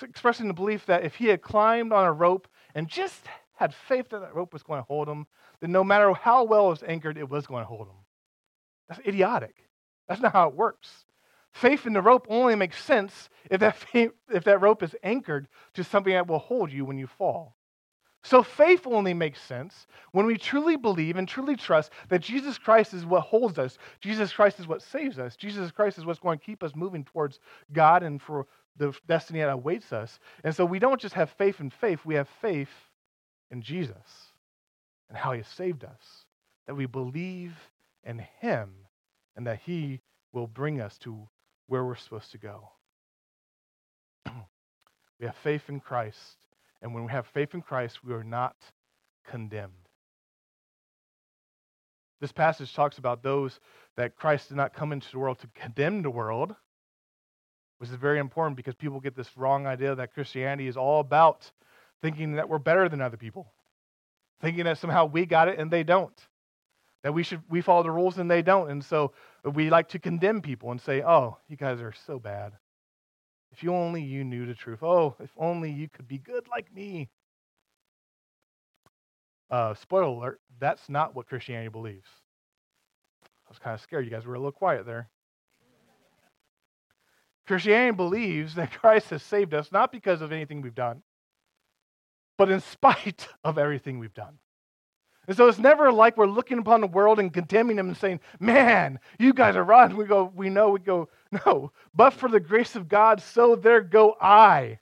expressing 0.00 0.48
the 0.48 0.54
belief 0.54 0.86
that 0.86 1.04
if 1.04 1.16
he 1.16 1.26
had 1.26 1.42
climbed 1.42 1.92
on 1.92 2.06
a 2.06 2.10
rope 2.10 2.48
and 2.74 2.88
just 2.88 3.26
had 3.56 3.74
faith 3.74 4.08
that 4.08 4.20
that 4.22 4.34
rope 4.34 4.54
was 4.54 4.62
going 4.62 4.80
to 4.80 4.86
hold 4.86 5.10
him, 5.10 5.26
then 5.60 5.70
no 5.70 5.84
matter 5.84 6.10
how 6.14 6.44
well 6.44 6.68
it 6.68 6.70
was 6.70 6.82
anchored, 6.84 7.18
it 7.18 7.28
was 7.28 7.46
going 7.46 7.60
to 7.60 7.66
hold 7.66 7.88
him. 7.88 7.96
That's 8.88 9.06
idiotic. 9.06 9.56
That's 10.08 10.22
not 10.22 10.32
how 10.32 10.48
it 10.48 10.54
works. 10.54 11.04
Faith 11.52 11.84
in 11.84 11.92
the 11.92 12.00
rope 12.00 12.26
only 12.30 12.54
makes 12.54 12.82
sense 12.82 13.28
if 13.50 13.60
that, 13.60 13.76
if 13.92 14.44
that 14.44 14.62
rope 14.62 14.82
is 14.82 14.96
anchored 15.02 15.46
to 15.74 15.84
something 15.84 16.14
that 16.14 16.26
will 16.26 16.38
hold 16.38 16.72
you 16.72 16.86
when 16.86 16.96
you 16.96 17.06
fall. 17.06 17.58
So 18.24 18.42
faith 18.42 18.86
only 18.86 19.12
makes 19.12 19.40
sense 19.42 19.86
when 20.12 20.24
we 20.24 20.38
truly 20.38 20.76
believe 20.76 21.16
and 21.16 21.28
truly 21.28 21.56
trust 21.56 21.92
that 22.08 22.22
Jesus 22.22 22.56
Christ 22.56 22.94
is 22.94 23.04
what 23.04 23.20
holds 23.20 23.58
us. 23.58 23.76
Jesus 24.00 24.32
Christ 24.32 24.58
is 24.58 24.66
what 24.66 24.80
saves 24.80 25.18
us. 25.18 25.36
Jesus 25.36 25.70
Christ 25.70 25.98
is 25.98 26.06
what's 26.06 26.20
going 26.20 26.38
to 26.38 26.44
keep 26.44 26.62
us 26.62 26.74
moving 26.74 27.04
towards 27.04 27.38
God 27.74 28.02
and 28.02 28.20
for 28.20 28.46
the 28.78 28.96
destiny 29.06 29.40
that 29.40 29.50
awaits 29.50 29.92
us. 29.92 30.18
And 30.42 30.56
so 30.56 30.64
we 30.64 30.78
don't 30.78 31.00
just 31.00 31.14
have 31.14 31.30
faith 31.32 31.60
in 31.60 31.68
faith, 31.68 32.00
we 32.06 32.14
have 32.14 32.28
faith 32.40 32.70
in 33.50 33.60
Jesus 33.60 34.32
and 35.10 35.18
how 35.18 35.32
he 35.32 35.40
has 35.40 35.48
saved 35.48 35.84
us. 35.84 36.24
That 36.66 36.76
we 36.76 36.86
believe 36.86 37.52
in 38.04 38.24
him 38.40 38.70
and 39.36 39.46
that 39.46 39.60
he 39.66 40.00
will 40.32 40.46
bring 40.46 40.80
us 40.80 40.96
to 40.98 41.28
where 41.66 41.84
we're 41.84 41.94
supposed 41.94 42.32
to 42.32 42.38
go. 42.38 42.70
we 45.20 45.26
have 45.26 45.36
faith 45.36 45.68
in 45.68 45.78
Christ 45.78 46.43
and 46.84 46.92
when 46.92 47.06
we 47.06 47.10
have 47.10 47.26
faith 47.28 47.54
in 47.54 47.62
Christ, 47.62 48.04
we 48.04 48.12
are 48.12 48.22
not 48.22 48.54
condemned. 49.26 49.72
This 52.20 52.30
passage 52.30 52.74
talks 52.74 52.98
about 52.98 53.22
those 53.22 53.58
that 53.96 54.16
Christ 54.16 54.50
did 54.50 54.58
not 54.58 54.74
come 54.74 54.92
into 54.92 55.10
the 55.10 55.18
world 55.18 55.38
to 55.38 55.48
condemn 55.54 56.02
the 56.02 56.10
world, 56.10 56.54
which 57.78 57.88
is 57.88 57.96
very 57.96 58.18
important 58.18 58.58
because 58.58 58.74
people 58.74 59.00
get 59.00 59.16
this 59.16 59.34
wrong 59.34 59.66
idea 59.66 59.94
that 59.94 60.12
Christianity 60.12 60.68
is 60.68 60.76
all 60.76 61.00
about 61.00 61.50
thinking 62.02 62.34
that 62.34 62.50
we're 62.50 62.58
better 62.58 62.86
than 62.90 63.00
other 63.00 63.16
people, 63.16 63.50
thinking 64.42 64.64
that 64.64 64.76
somehow 64.76 65.06
we 65.06 65.24
got 65.24 65.48
it 65.48 65.58
and 65.58 65.70
they 65.70 65.84
don't, 65.84 66.20
that 67.02 67.14
we 67.14 67.22
should 67.22 67.40
we 67.48 67.62
follow 67.62 67.82
the 67.82 67.90
rules 67.90 68.18
and 68.18 68.30
they 68.30 68.42
don't, 68.42 68.70
and 68.70 68.84
so 68.84 69.12
we 69.42 69.70
like 69.70 69.88
to 69.88 69.98
condemn 69.98 70.42
people 70.42 70.70
and 70.70 70.80
say, 70.82 71.02
"Oh, 71.02 71.38
you 71.48 71.56
guys 71.56 71.80
are 71.80 71.94
so 72.06 72.18
bad." 72.18 72.52
If 73.54 73.62
you 73.62 73.72
only 73.72 74.02
you 74.02 74.24
knew 74.24 74.46
the 74.46 74.54
truth. 74.54 74.82
Oh, 74.82 75.14
if 75.20 75.30
only 75.36 75.70
you 75.70 75.88
could 75.88 76.08
be 76.08 76.18
good 76.18 76.48
like 76.48 76.74
me. 76.74 77.08
Uh, 79.48 79.74
spoiler 79.74 80.06
alert, 80.06 80.40
that's 80.58 80.88
not 80.88 81.14
what 81.14 81.28
Christianity 81.28 81.68
believes. 81.68 82.08
I 83.24 83.50
was 83.50 83.60
kind 83.60 83.74
of 83.74 83.80
scared. 83.80 84.04
You 84.06 84.10
guys 84.10 84.26
were 84.26 84.34
a 84.34 84.38
little 84.38 84.50
quiet 84.50 84.86
there. 84.86 85.08
Christianity 87.46 87.94
believes 87.94 88.56
that 88.56 88.72
Christ 88.80 89.10
has 89.10 89.22
saved 89.22 89.54
us 89.54 89.70
not 89.70 89.92
because 89.92 90.20
of 90.20 90.32
anything 90.32 90.60
we've 90.60 90.74
done, 90.74 91.04
but 92.36 92.50
in 92.50 92.58
spite 92.58 93.28
of 93.44 93.56
everything 93.56 94.00
we've 94.00 94.14
done. 94.14 94.40
And 95.26 95.36
so 95.36 95.48
it's 95.48 95.58
never 95.58 95.90
like 95.92 96.16
we're 96.16 96.26
looking 96.26 96.58
upon 96.58 96.80
the 96.80 96.86
world 96.86 97.18
and 97.18 97.32
condemning 97.32 97.76
them 97.76 97.88
and 97.88 97.96
saying, 97.96 98.20
man, 98.40 98.98
you 99.18 99.32
guys 99.32 99.56
are 99.56 99.64
rotten. 99.64 99.96
We 99.96 100.04
go, 100.04 100.32
we 100.34 100.50
know, 100.50 100.70
we 100.70 100.80
go, 100.80 101.08
no. 101.46 101.72
But 101.94 102.10
for 102.10 102.28
the 102.28 102.40
grace 102.40 102.76
of 102.76 102.88
God, 102.88 103.20
so 103.20 103.56
there 103.56 103.80
go 103.80 104.16
I. 104.20 104.78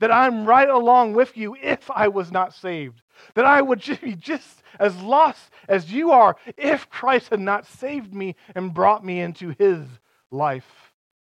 That 0.00 0.10
I'm 0.10 0.44
right 0.44 0.68
along 0.68 1.14
with 1.14 1.36
you 1.36 1.56
if 1.60 1.90
I 1.90 2.08
was 2.08 2.30
not 2.30 2.52
saved. 2.52 3.02
That 3.34 3.44
I 3.44 3.62
would 3.62 3.82
be 4.02 4.16
just 4.16 4.62
as 4.78 5.00
lost 5.00 5.50
as 5.68 5.92
you 5.92 6.10
are 6.10 6.36
if 6.56 6.90
Christ 6.90 7.30
had 7.30 7.40
not 7.40 7.66
saved 7.66 8.12
me 8.12 8.34
and 8.54 8.74
brought 8.74 9.04
me 9.04 9.20
into 9.20 9.54
his 9.58 9.86
life 10.30 10.66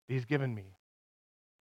he's 0.08 0.26
given 0.26 0.54
me. 0.54 0.66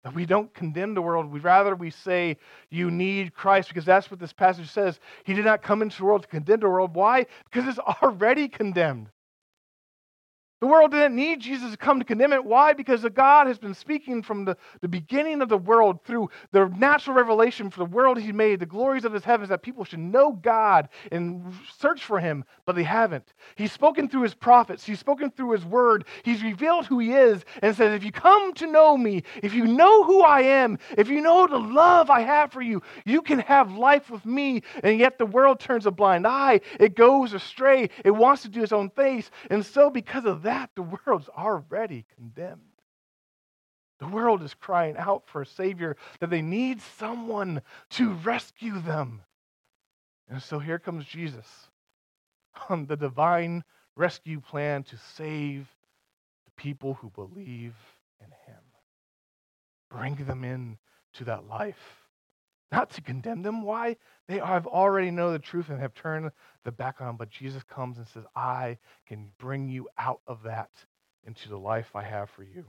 That 0.05 0.15
we 0.15 0.25
don't 0.25 0.53
condemn 0.55 0.95
the 0.95 1.03
world. 1.03 1.31
We 1.31 1.41
rather 1.41 1.75
we 1.75 1.91
say 1.91 2.39
you 2.71 2.91
need 2.91 3.35
Christ 3.35 3.69
because 3.69 3.85
that's 3.85 4.11
what 4.11 4.19
this 4.19 4.33
passage 4.33 4.71
says. 4.71 4.99
He 5.25 5.35
did 5.35 5.45
not 5.45 5.63
come 5.63 5.83
into 5.83 5.99
the 5.99 6.05
world 6.05 6.23
to 6.23 6.29
condemn 6.29 6.61
the 6.61 6.71
world. 6.71 6.95
Why? 6.95 7.27
Because 7.45 7.69
it's 7.69 7.79
already 8.03 8.49
condemned. 8.49 9.09
The 10.61 10.67
world 10.67 10.91
didn't 10.91 11.17
need 11.17 11.41
Jesus 11.41 11.71
to 11.71 11.77
come 11.79 11.99
to 11.99 12.05
condemn 12.05 12.35
it. 12.35 12.45
Why? 12.45 12.75
Because 12.75 13.03
God 13.15 13.47
has 13.47 13.59
been 13.59 13.75
speaking 13.75 14.23
from 14.23 14.45
the, 14.45 14.59
the 14.83 14.89
beginning 14.89 15.41
of 15.41 15.49
the 15.49 15.57
world 15.57 16.05
through 16.05 16.29
the 16.53 16.69
natural 16.69 17.17
revelation 17.17 17.71
for 17.71 17.79
the 17.79 17.87
world 17.87 18.19
He 18.19 18.31
made, 18.31 18.61
the 18.61 18.67
glories 18.67 19.07
of 19.07 19.13
His 19.15 19.25
heavens, 19.25 19.49
that 19.49 19.63
people 19.63 19.85
should 19.85 20.01
know 20.01 20.33
God 20.33 20.91
and 21.11 21.55
search 21.79 22.05
for 22.05 22.21
Him, 22.21 22.45
but 22.67 22.77
they 22.77 22.83
haven't. 22.83 23.33
He's 23.55 23.73
spoken 23.73 24.07
through 24.07 24.23
His 24.23 24.35
prophets, 24.35 24.85
He's 24.85 24.99
spoken 24.99 25.31
through 25.31 25.53
His 25.53 25.65
word, 25.65 26.05
He's 26.25 26.43
revealed 26.43 26.85
who 26.87 26.99
He 26.99 27.13
is, 27.13 27.43
and 27.63 27.75
says, 27.75 27.95
If 27.95 28.05
you 28.05 28.13
come 28.13 28.53
to 28.55 28.67
know 28.67 28.99
me, 28.99 29.23
if 29.43 29.55
you 29.55 29.67
know 29.67 30.05
who 30.05 30.21
I 30.21 30.43
am, 30.43 30.79
if 30.99 31.09
you 31.09 31.23
know 31.23 31.47
the 31.47 31.59
love 31.59 32.11
I 32.11 32.21
have 32.21 32.53
for 32.53 32.61
you, 32.61 32.83
you 33.07 33.23
can 33.23 33.39
have 33.41 33.73
life 33.73 34.11
with 34.11 34.27
me. 34.27 34.63
And 34.83 34.99
yet 34.99 35.17
the 35.17 35.25
world 35.25 35.59
turns 35.59 35.87
a 35.87 35.91
blind 35.91 36.27
eye, 36.27 36.61
it 36.79 36.97
goes 36.97 37.33
astray, 37.33 37.89
it 38.05 38.11
wants 38.11 38.43
to 38.43 38.51
do 38.51 38.63
its 38.63 38.73
own 38.73 38.91
thing. 38.91 39.11
And 39.51 39.65
so, 39.67 39.91
because 39.91 40.25
of 40.25 40.43
that, 40.43 40.50
that, 40.51 40.71
the 40.75 40.83
world's 40.83 41.29
already 41.29 42.05
condemned. 42.17 42.61
The 44.01 44.09
world 44.09 44.43
is 44.43 44.53
crying 44.53 44.97
out 44.97 45.23
for 45.27 45.43
a 45.43 45.47
Savior, 45.47 45.97
that 46.19 46.29
they 46.29 46.43
need 46.43 46.81
someone 46.99 47.63
to 47.91 48.15
rescue 48.15 48.81
them. 48.81 49.23
And 50.29 50.43
so 50.43 50.59
here 50.59 50.81
comes 50.81 51.05
Jesus 51.05 51.47
on 52.69 52.87
the 52.87 52.97
divine 52.97 53.63
rescue 53.95 54.41
plan 54.41 54.83
to 54.85 54.97
save 55.17 55.69
the 56.47 56.51
people 56.57 56.95
who 56.95 57.11
believe 57.11 57.75
in 58.21 58.31
Him. 58.47 58.63
Bring 59.89 60.17
them 60.17 60.43
in 60.43 60.79
to 61.15 61.25
that 61.25 61.47
life 61.47 62.00
not 62.73 62.91
to 62.91 63.01
condemn 63.01 63.43
them. 63.43 63.63
Why? 63.63 63.97
They 64.29 64.39
have 64.39 64.67
already 64.67 65.11
know 65.11 65.33
the 65.33 65.39
truth 65.39 65.71
and 65.71 65.81
have 65.81 65.95
turned 65.95 66.31
the 66.65 66.73
back 66.73 67.01
on. 67.01 67.17
But 67.17 67.31
Jesus 67.31 67.63
comes 67.65 67.99
and 67.99 68.07
says, 68.07 68.25
I 68.37 68.79
can 69.07 69.31
bring 69.39 69.69
you 69.69 69.89
out 69.99 70.21
of 70.27 70.45
that 70.45 70.71
into 71.25 71.49
the 71.49 71.59
life 71.59 71.95
I 71.95 72.05
have 72.05 72.31
for 72.31 72.43
you. 72.43 72.65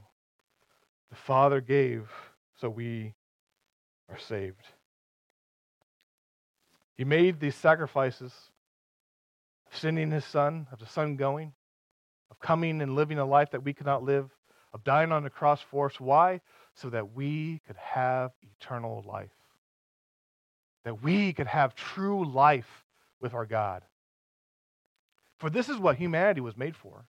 The 1.10 1.16
Father 1.16 1.62
gave, 1.62 2.10
so 2.60 2.70
we 2.70 3.14
are 4.10 4.18
saved. 4.18 4.66
He 6.98 7.04
made 7.04 7.40
these 7.40 7.56
sacrifices 7.56 8.34
of 9.72 9.78
sending 9.78 10.12
his 10.12 10.26
son, 10.26 10.68
of 10.72 10.80
the 10.80 10.86
son 10.88 11.16
going, 11.16 11.54
of 12.30 12.40
coming 12.40 12.82
and 12.82 12.96
living 12.96 13.20
a 13.20 13.26
life 13.26 13.52
that 13.52 13.64
we 13.64 13.74
could 13.74 13.86
not 13.86 14.04
live, 14.04 14.30
of 14.74 14.84
dying 14.84 15.12
on 15.12 15.24
the 15.24 15.30
cross 15.30 15.62
for 15.70 15.88
us. 15.88 16.00
Why? 16.00 16.42
So 16.74 16.90
that 16.90 17.14
we 17.14 17.62
could 17.68 17.76
have 17.78 18.32
eternal 18.60 19.04
life 19.06 19.32
that 20.84 21.04
we 21.04 21.34
could 21.34 21.48
have 21.48 21.76
true 21.76 22.26
life 22.26 22.84
with 23.20 23.34
our 23.34 23.46
God. 23.46 23.84
For 25.40 25.50
this 25.50 25.70
is 25.70 25.78
what 25.78 25.96
humanity 25.96 26.42
was 26.42 26.58
made 26.58 26.76
for. 26.76 27.06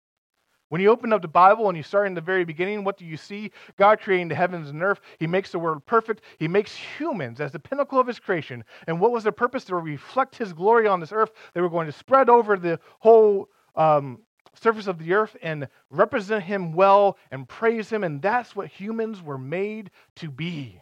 When 0.70 0.82
you 0.82 0.90
open 0.90 1.14
up 1.14 1.22
the 1.22 1.30
Bible 1.30 1.70
and 1.70 1.78
you 1.78 1.84
start 1.84 2.08
in 2.08 2.14
the 2.14 2.20
very 2.20 2.44
beginning, 2.44 2.84
what 2.84 2.98
do 2.98 3.06
you 3.06 3.16
see? 3.16 3.52
God 3.78 4.02
creating 4.02 4.28
the 4.28 4.36
heavens 4.36 4.70
and 4.70 4.84
earth. 4.84 5.00
He 5.18 5.26
makes 5.26 5.52
the 5.52 5.60
world 5.60 5.86
perfect. 5.86 6.24
He 6.40 6.48
makes 6.50 6.76
humans 6.76 7.40
as 7.40 7.54
the 7.54 7.60
pinnacle 7.60 8.00
of 8.00 8.08
his 8.08 8.20
creation. 8.20 8.66
And 8.86 9.00
what 9.00 9.14
was 9.14 9.24
their 9.24 9.32
purpose? 9.32 9.64
To 9.66 9.76
reflect 9.76 10.36
his 10.36 10.52
glory 10.52 10.86
on 10.86 11.00
this 11.00 11.14
earth. 11.14 11.32
They 11.54 11.62
were 11.62 11.70
going 11.70 11.86
to 11.86 11.94
spread 11.94 12.30
over 12.30 12.58
the 12.58 12.82
whole 13.00 13.48
um, 13.76 14.20
surface 14.56 14.88
of 14.88 15.00
the 15.00 15.14
earth 15.14 15.38
and 15.42 15.70
represent 15.90 16.44
him 16.44 16.74
well 16.74 17.18
and 17.32 17.48
praise 17.48 17.90
him. 17.90 18.04
And 18.04 18.22
that's 18.22 18.54
what 18.54 18.68
humans 18.68 19.22
were 19.22 19.38
made 19.38 19.92
to 20.18 20.30
be. 20.30 20.82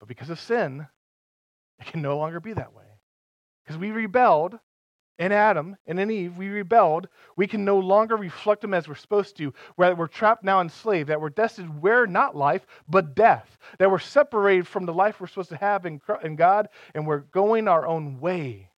But 0.00 0.08
because 0.08 0.28
of 0.28 0.38
sin, 0.38 0.86
it 1.80 1.86
can 1.86 2.02
no 2.02 2.18
longer 2.18 2.40
be 2.40 2.52
that 2.52 2.74
way. 2.74 2.84
Because 3.64 3.78
we 3.78 3.90
rebelled 3.90 4.58
in 5.18 5.32
Adam 5.32 5.76
and 5.86 5.98
in 5.98 6.10
Eve, 6.10 6.36
we 6.36 6.48
rebelled. 6.48 7.08
We 7.36 7.46
can 7.46 7.64
no 7.64 7.78
longer 7.78 8.16
reflect 8.16 8.60
them 8.60 8.74
as 8.74 8.86
we're 8.86 8.94
supposed 8.94 9.36
to. 9.38 9.54
Where 9.76 9.94
we're 9.94 10.06
trapped 10.06 10.44
now 10.44 10.60
enslaved, 10.60 11.08
that 11.08 11.20
we're 11.20 11.30
destined 11.30 11.80
where 11.80 12.06
not 12.06 12.36
life, 12.36 12.66
but 12.88 13.14
death. 13.14 13.58
That 13.78 13.90
we're 13.90 13.98
separated 13.98 14.68
from 14.68 14.84
the 14.86 14.92
life 14.92 15.20
we're 15.20 15.26
supposed 15.26 15.48
to 15.50 15.56
have 15.56 15.86
in, 15.86 16.00
in 16.22 16.36
God, 16.36 16.68
and 16.94 17.06
we're 17.06 17.20
going 17.20 17.66
our 17.66 17.86
own 17.86 18.20
way. 18.20 18.70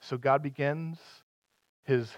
So 0.00 0.16
God 0.18 0.42
begins 0.42 0.98
his 1.84 2.10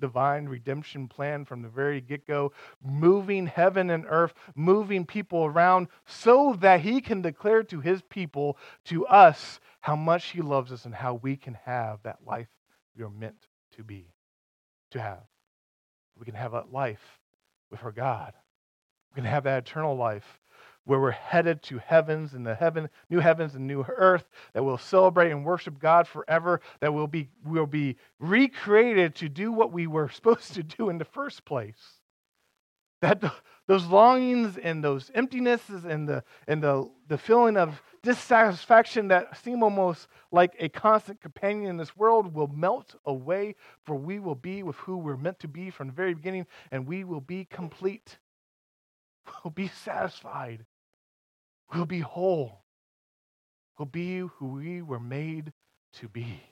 divine 0.00 0.46
redemption 0.46 1.06
plan 1.08 1.44
from 1.44 1.62
the 1.62 1.68
very 1.68 2.00
get 2.00 2.26
go, 2.26 2.52
moving 2.82 3.46
heaven 3.46 3.90
and 3.90 4.04
earth, 4.08 4.34
moving 4.54 5.04
people 5.04 5.44
around 5.44 5.88
so 6.06 6.56
that 6.60 6.80
he 6.80 7.00
can 7.00 7.22
declare 7.22 7.62
to 7.64 7.80
his 7.80 8.02
people, 8.02 8.56
to 8.84 9.06
us, 9.06 9.60
how 9.80 9.96
much 9.96 10.30
he 10.30 10.42
loves 10.42 10.72
us 10.72 10.84
and 10.84 10.94
how 10.94 11.14
we 11.14 11.36
can 11.36 11.54
have 11.64 12.02
that 12.02 12.18
life 12.26 12.48
we 12.96 13.04
are 13.04 13.10
meant 13.10 13.46
to 13.76 13.84
be, 13.84 14.12
to 14.90 15.00
have. 15.00 15.22
We 16.18 16.26
can 16.26 16.34
have 16.34 16.52
that 16.52 16.72
life 16.72 17.20
with 17.70 17.82
our 17.82 17.92
God. 17.92 18.34
We 19.12 19.22
can 19.22 19.30
have 19.30 19.44
that 19.44 19.66
eternal 19.66 19.96
life 19.96 20.40
where 20.84 21.00
we're 21.00 21.10
headed 21.10 21.62
to 21.62 21.78
heavens 21.78 22.34
and 22.34 22.46
the 22.46 22.54
heaven, 22.54 22.88
new 23.08 23.20
heavens 23.20 23.54
and 23.54 23.66
new 23.66 23.82
earth, 23.82 24.28
that 24.54 24.64
we'll 24.64 24.78
celebrate 24.78 25.30
and 25.30 25.44
worship 25.44 25.78
God 25.78 26.08
forever, 26.08 26.60
that 26.80 26.92
we'll 26.92 27.06
be, 27.06 27.28
we'll 27.44 27.66
be 27.66 27.96
recreated 28.18 29.14
to 29.16 29.28
do 29.28 29.52
what 29.52 29.72
we 29.72 29.86
were 29.86 30.08
supposed 30.12 30.54
to 30.54 30.62
do 30.62 30.88
in 30.88 30.98
the 30.98 31.04
first 31.04 31.44
place. 31.44 32.00
That 33.02 33.22
those 33.66 33.86
longings 33.86 34.58
and 34.58 34.84
those 34.84 35.10
emptinesses 35.10 35.84
and 35.84 36.08
the, 36.08 36.24
and 36.46 36.62
the, 36.62 36.90
the 37.08 37.16
feeling 37.16 37.56
of 37.56 37.80
dissatisfaction 38.02 39.08
that 39.08 39.38
seem 39.42 39.62
almost 39.62 40.08
like 40.32 40.54
a 40.58 40.68
constant 40.68 41.20
companion 41.20 41.70
in 41.70 41.76
this 41.76 41.96
world 41.96 42.34
will 42.34 42.48
melt 42.48 42.96
away, 43.06 43.54
for 43.84 43.94
we 43.94 44.18
will 44.18 44.34
be 44.34 44.62
with 44.62 44.76
who 44.76 44.96
we're 44.96 45.16
meant 45.16 45.38
to 45.40 45.48
be 45.48 45.70
from 45.70 45.86
the 45.86 45.92
very 45.92 46.14
beginning, 46.14 46.46
and 46.70 46.86
we 46.86 47.04
will 47.04 47.20
be 47.20 47.44
complete. 47.44 48.18
We'll 49.44 49.52
be 49.52 49.68
satisfied. 49.68 50.66
We'll 51.72 51.86
be 51.86 52.00
whole. 52.00 52.64
We'll 53.78 53.86
be 53.86 54.18
who 54.18 54.46
we 54.46 54.82
were 54.82 55.00
made 55.00 55.52
to 55.94 56.08
be. 56.08 56.42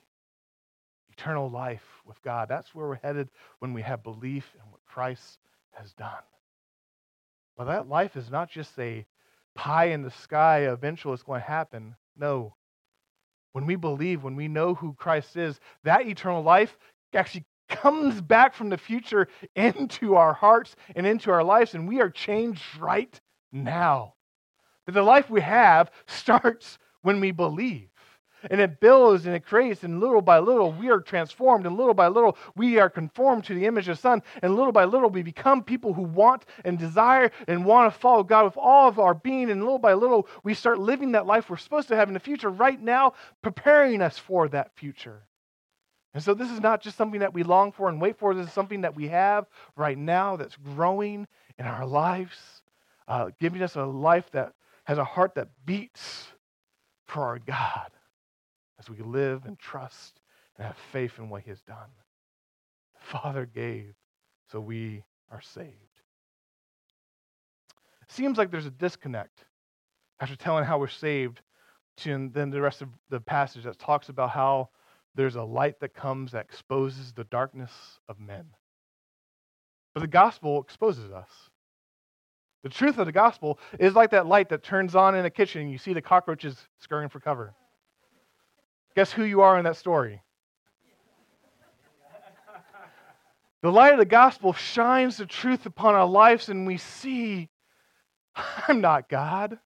Eternal 1.11 1.51
life 1.51 1.85
with 2.07 2.21
God. 2.23 2.49
That's 2.49 2.75
where 2.75 2.87
we're 2.87 2.95
headed 2.97 3.29
when 3.59 3.73
we 3.73 3.83
have 3.83 4.03
belief 4.03 4.55
in 4.55 4.71
what 4.71 4.85
Christ 4.87 5.39
has 5.73 5.93
done. 5.95 6.23
But 7.57 7.65
that 7.65 7.89
life 7.89 8.17
is 8.17 8.31
not 8.31 8.49
just 8.51 8.79
a 8.79 9.05
pie 9.57 9.87
in 9.87 10.03
the 10.03 10.11
sky, 10.11 10.71
eventually 10.71 11.15
it's 11.15 11.25
going 11.25 11.41
to 11.41 11.47
happen. 11.47 11.97
No. 12.17 12.55
When 13.53 13.67
we 13.67 13.75
believe, 13.75 14.23
when 14.23 14.37
we 14.37 14.47
know 14.47 14.75
who 14.75 14.95
Christ 14.95 15.37
is, 15.37 15.59
that 15.83 16.07
eternal 16.07 16.43
life 16.43 16.79
actually 17.13 17.45
comes 17.69 18.21
back 18.21 18.55
from 18.55 18.69
the 18.69 18.79
future 18.79 19.27
into 19.57 20.15
our 20.15 20.33
hearts 20.33 20.77
and 20.95 21.05
into 21.05 21.33
our 21.33 21.43
lives, 21.43 21.75
and 21.75 21.89
we 21.89 22.01
are 22.01 22.11
changed 22.11 22.63
right 22.79 23.21
now. 23.51 24.15
That 24.89 24.95
the 24.95 25.03
life 25.03 25.29
we 25.29 25.43
have 25.43 25.91
starts 26.07 26.79
when 27.03 27.21
we 27.21 27.31
believe. 27.31 27.91
And 28.51 28.59
it 28.59 28.81
builds 28.81 29.27
and 29.27 29.35
it 29.35 29.45
creates, 29.45 29.83
and 29.83 30.01
little 30.01 30.23
by 30.23 30.39
little 30.39 30.73
we 30.73 30.89
are 30.89 31.01
transformed, 31.01 31.67
and 31.67 31.77
little 31.77 31.93
by 31.93 32.09
little 32.09 32.39
we 32.57 32.79
are 32.79 32.89
conformed 32.89 33.45
to 33.45 33.55
the 33.55 33.67
image 33.67 33.87
of 33.87 33.97
the 33.97 34.01
Son, 34.01 34.23
and 34.41 34.57
little 34.57 34.73
by 34.73 34.85
little 34.87 35.11
we 35.11 35.23
become 35.23 35.63
people 35.63 35.93
who 35.93 36.05
want 36.05 36.47
and 36.65 36.79
desire 36.79 37.31
and 37.49 37.67
want 37.67 37.93
to 37.93 37.99
follow 37.99 38.23
God 38.23 38.45
with 38.45 38.57
all 38.57 38.89
of 38.89 38.99
our 38.99 39.13
being, 39.13 39.51
and 39.51 39.61
little 39.61 39.79
by 39.79 39.93
little 39.93 40.27
we 40.43 40.55
start 40.55 40.79
living 40.79 41.13
that 41.13 41.27
life 41.27 41.51
we're 41.51 41.59
supposed 41.59 41.89
to 41.89 41.97
have 41.97 42.09
in 42.09 42.15
the 42.15 42.21
future 42.21 42.49
right 42.49 42.81
now, 42.81 43.13
preparing 43.43 44.01
us 44.01 44.17
for 44.17 44.49
that 44.49 44.75
future. 44.75 45.25
And 46.15 46.23
so 46.23 46.33
this 46.33 46.51
is 46.51 46.61
not 46.61 46.81
just 46.81 46.97
something 46.97 47.21
that 47.21 47.35
we 47.35 47.43
long 47.43 47.73
for 47.73 47.91
and 47.91 48.01
wait 48.01 48.17
for, 48.17 48.33
this 48.33 48.47
is 48.47 48.53
something 48.55 48.81
that 48.81 48.97
we 48.97 49.09
have 49.09 49.47
right 49.77 49.99
now 49.99 50.37
that's 50.37 50.57
growing 50.57 51.27
in 51.59 51.67
our 51.67 51.85
lives, 51.85 52.63
uh, 53.07 53.31
giving 53.39 53.63
us 53.63 53.77
a 53.77 53.85
life 53.85 54.31
that 54.31 54.55
has 54.89 54.97
a 54.97 55.05
heart 55.05 55.35
that 55.35 55.49
beats 55.67 56.29
for 57.07 57.23
our 57.23 57.39
God 57.39 57.91
as 58.81 58.89
we 58.89 58.97
live 58.97 59.45
and 59.45 59.59
trust 59.59 60.19
and 60.57 60.67
have 60.67 60.79
faith 60.91 61.19
in 61.19 61.29
what 61.29 61.43
He 61.43 61.51
has 61.51 61.61
done. 61.61 61.91
The 62.95 63.19
Father 63.19 63.45
gave, 63.45 63.93
so 64.51 64.61
we 64.61 65.05
are 65.31 65.43
saved. 65.43 65.75
Seems 68.09 68.39
like 68.39 68.51
there's 68.51 68.65
a 68.65 68.71
disconnect 68.71 69.45
after 70.21 70.37
telling 70.37 70.65
how 70.65 70.79
we're 70.79 70.89
saved 70.89 71.43
to 71.99 72.31
then 72.33 72.49
the 72.49 72.63
rest 72.63 72.81
of 72.81 72.89
the 73.11 73.21
passage 73.21 73.65
that 73.65 73.79
talks 73.79 74.09
about 74.09 74.31
how 74.31 74.71
there's 75.15 75.37
a 75.37 75.43
light 75.43 75.81
that 75.81 75.93
comes 75.93 76.33
that 76.33 76.47
exposes 76.47 77.13
the 77.13 77.25
darkness 77.25 77.73
of 78.09 78.19
men. 78.19 78.47
But 79.93 80.01
the 80.01 80.07
gospel 80.07 80.63
exposes 80.63 81.13
us. 81.13 81.29
The 82.63 82.69
truth 82.69 82.99
of 82.99 83.07
the 83.07 83.13
gospel 83.13 83.59
is 83.79 83.95
like 83.95 84.11
that 84.11 84.27
light 84.27 84.49
that 84.49 84.63
turns 84.63 84.95
on 84.95 85.15
in 85.15 85.25
a 85.25 85.31
kitchen 85.31 85.63
and 85.63 85.71
you 85.71 85.79
see 85.79 85.93
the 85.93 86.03
cockroaches 86.03 86.57
scurrying 86.81 87.09
for 87.09 87.21
cover. 87.21 87.55
Guess 88.97 89.13
who 89.13 89.25
you 89.25 89.43
are 89.43 89.59
in 89.59 89.65
that 89.65 89.77
story? 89.77 90.23
The 93.61 93.73
light 93.73 93.93
of 93.93 93.99
the 93.99 94.05
gospel 94.05 94.53
shines 94.53 95.17
the 95.17 95.27
truth 95.27 95.67
upon 95.67 95.95
our 95.95 96.07
lives, 96.07 96.49
and 96.49 96.67
we 96.67 96.77
see 96.77 97.49
I'm 98.69 98.81
not 98.81 99.09
God. 99.09 99.59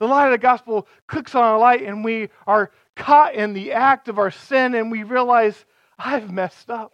The 0.00 0.06
light 0.06 0.26
of 0.26 0.32
the 0.32 0.38
gospel 0.38 0.88
clicks 1.06 1.34
on 1.34 1.42
our 1.42 1.58
light, 1.58 1.82
and 1.82 2.04
we 2.04 2.30
are 2.46 2.70
caught 2.96 3.34
in 3.34 3.52
the 3.52 3.72
act 3.72 4.08
of 4.08 4.18
our 4.18 4.30
sin, 4.30 4.74
and 4.74 4.90
we 4.90 5.04
realize 5.04 5.64
I've 5.98 6.30
messed 6.30 6.70
up. 6.70 6.92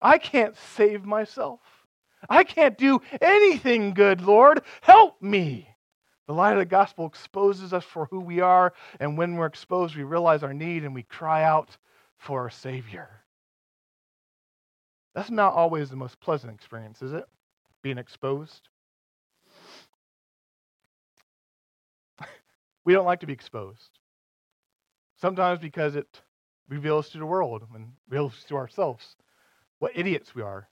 I 0.00 0.18
can't 0.18 0.56
save 0.76 1.04
myself. 1.04 1.60
I 2.28 2.44
can't 2.44 2.76
do 2.78 3.00
anything 3.20 3.94
good, 3.94 4.20
Lord. 4.22 4.62
Help 4.80 5.20
me. 5.22 5.68
The 6.26 6.34
light 6.34 6.52
of 6.52 6.58
the 6.58 6.66
gospel 6.66 7.06
exposes 7.06 7.72
us 7.72 7.84
for 7.84 8.06
who 8.06 8.20
we 8.20 8.40
are, 8.40 8.74
and 9.00 9.16
when 9.16 9.36
we're 9.36 9.46
exposed, 9.46 9.96
we 9.96 10.02
realize 10.02 10.42
our 10.42 10.52
need 10.52 10.84
and 10.84 10.94
we 10.94 11.02
cry 11.02 11.44
out 11.44 11.76
for 12.18 12.46
a 12.46 12.52
Savior. 12.52 13.08
That's 15.14 15.30
not 15.30 15.54
always 15.54 15.88
the 15.88 15.96
most 15.96 16.20
pleasant 16.20 16.52
experience, 16.52 17.00
is 17.00 17.12
it? 17.12 17.24
Being 17.82 17.98
exposed. 17.98 18.68
we 22.84 22.92
don't 22.92 23.06
like 23.06 23.20
to 23.20 23.26
be 23.26 23.32
exposed. 23.32 23.98
Sometimes 25.16 25.60
because 25.60 25.96
it 25.96 26.20
reveals 26.68 27.08
to 27.10 27.18
the 27.18 27.26
world 27.26 27.66
and 27.74 27.92
reveals 28.08 28.44
to 28.44 28.56
ourselves 28.56 29.16
what 29.78 29.96
idiots 29.96 30.34
we 30.34 30.42
are 30.42 30.68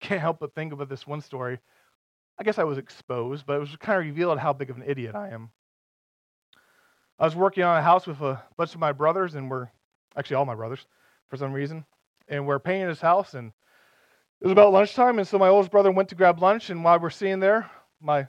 can't 0.00 0.20
help 0.20 0.38
but 0.40 0.54
think 0.54 0.72
about 0.72 0.88
this 0.88 1.06
one 1.06 1.20
story. 1.20 1.58
I 2.38 2.42
guess 2.42 2.58
I 2.58 2.64
was 2.64 2.78
exposed, 2.78 3.44
but 3.46 3.56
it 3.56 3.60
was 3.60 3.76
kind 3.76 3.98
of 3.98 4.06
revealed 4.06 4.38
how 4.38 4.52
big 4.52 4.70
of 4.70 4.76
an 4.76 4.84
idiot 4.86 5.14
I 5.14 5.28
am. 5.28 5.50
I 7.18 7.24
was 7.24 7.36
working 7.36 7.64
on 7.64 7.76
a 7.76 7.82
house 7.82 8.06
with 8.06 8.20
a 8.22 8.42
bunch 8.56 8.72
of 8.74 8.80
my 8.80 8.92
brothers, 8.92 9.34
and 9.34 9.50
we're 9.50 9.68
actually 10.16 10.36
all 10.36 10.46
my 10.46 10.54
brothers 10.54 10.86
for 11.28 11.36
some 11.36 11.52
reason, 11.52 11.84
and 12.28 12.46
we're 12.46 12.58
painting 12.58 12.88
this 12.88 13.00
house, 13.00 13.34
and 13.34 13.52
it 14.40 14.46
was 14.46 14.52
about 14.52 14.72
lunchtime, 14.72 15.18
and 15.18 15.28
so 15.28 15.38
my 15.38 15.48
oldest 15.48 15.70
brother 15.70 15.90
went 15.90 16.08
to 16.08 16.14
grab 16.14 16.40
lunch, 16.40 16.70
and 16.70 16.82
while 16.82 16.98
we're 16.98 17.10
sitting 17.10 17.40
there, 17.40 17.70
my 18.00 18.26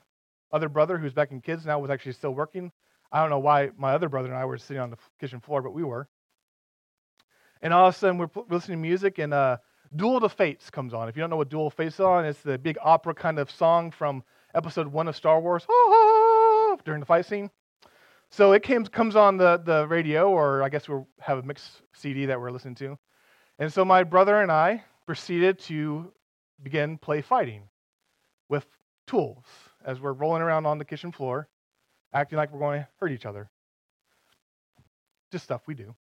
other 0.52 0.68
brother, 0.68 0.98
who's 0.98 1.14
back 1.14 1.32
in 1.32 1.40
kids 1.40 1.66
now, 1.66 1.80
was 1.80 1.90
actually 1.90 2.12
still 2.12 2.36
working. 2.36 2.70
I 3.14 3.22
don't 3.22 3.30
know 3.30 3.40
why 3.40 3.72
my 3.78 3.94
other 3.94 4.10
brother 4.10 4.28
and 4.28 4.38
I 4.38 4.44
were 4.44 4.58
sitting 4.58 4.82
on 4.82 4.90
the 4.90 4.98
kitchen 5.22 5.40
floor, 5.40 5.62
but 5.62 5.74
we 5.74 5.84
were. 5.84 6.10
And 7.62 7.74
all 7.74 7.88
of 7.88 7.96
a 7.96 7.98
sudden, 7.98 8.18
we're 8.18 8.30
listening 8.50 8.78
to 8.80 8.82
music, 8.82 9.20
and 9.20 9.34
uh, 9.34 9.58
Duel 9.96 10.16
of 10.16 10.22
the 10.22 10.30
Fates 10.30 10.70
comes 10.70 10.94
on. 10.94 11.10
If 11.10 11.18
you 11.18 11.22
don't 11.22 11.30
know 11.30 11.36
what 11.36 11.50
Duel 11.50 11.68
of 11.68 11.74
Fates 11.74 11.96
is 11.96 12.00
on, 12.00 12.26
it's 12.26 12.42
the 12.42 12.58
big 12.58 12.78
opera 12.82 13.14
kind 13.14 13.38
of 13.38 13.52
song 13.52 13.92
from 13.92 14.24
episode 14.56 14.88
one 14.88 15.08
of 15.08 15.16
Star 15.16 15.42
Wars 15.42 15.66
during 16.86 17.02
the 17.02 17.06
fight 17.06 17.26
scene. 17.26 17.50
So 18.30 18.54
it 18.54 18.64
came, 18.64 18.86
comes 18.86 19.18
on 19.18 19.36
the, 19.36 19.62
the 19.64 19.86
radio, 19.88 20.30
or 20.30 20.64
I 20.64 20.70
guess 20.70 20.88
we 20.88 20.96
have 21.20 21.40
a 21.40 21.44
mixed 21.44 21.82
CD 21.94 22.26
that 22.28 22.40
we're 22.40 22.52
listening 22.52 22.76
to. 22.76 22.98
And 23.60 23.72
so 23.72 23.84
my 23.84 24.04
brother 24.04 24.42
and 24.42 24.50
I 24.50 24.84
proceeded 25.06 25.60
to 25.60 26.14
begin 26.64 26.98
play 26.98 27.22
fighting 27.22 27.64
with 28.48 28.66
tools 29.08 29.44
as 29.84 30.00
we're 30.00 30.14
rolling 30.14 30.42
around 30.42 30.66
on 30.66 30.78
the 30.78 30.86
kitchen 30.86 31.12
floor, 31.12 31.50
acting 32.14 32.38
like 32.38 32.54
we're 32.54 32.60
going 32.60 32.82
to 32.82 32.88
hurt 33.02 33.12
each 33.12 33.26
other. 33.26 33.50
Just 35.34 35.44
stuff 35.44 35.64
we 35.68 35.74
do. 35.74 35.94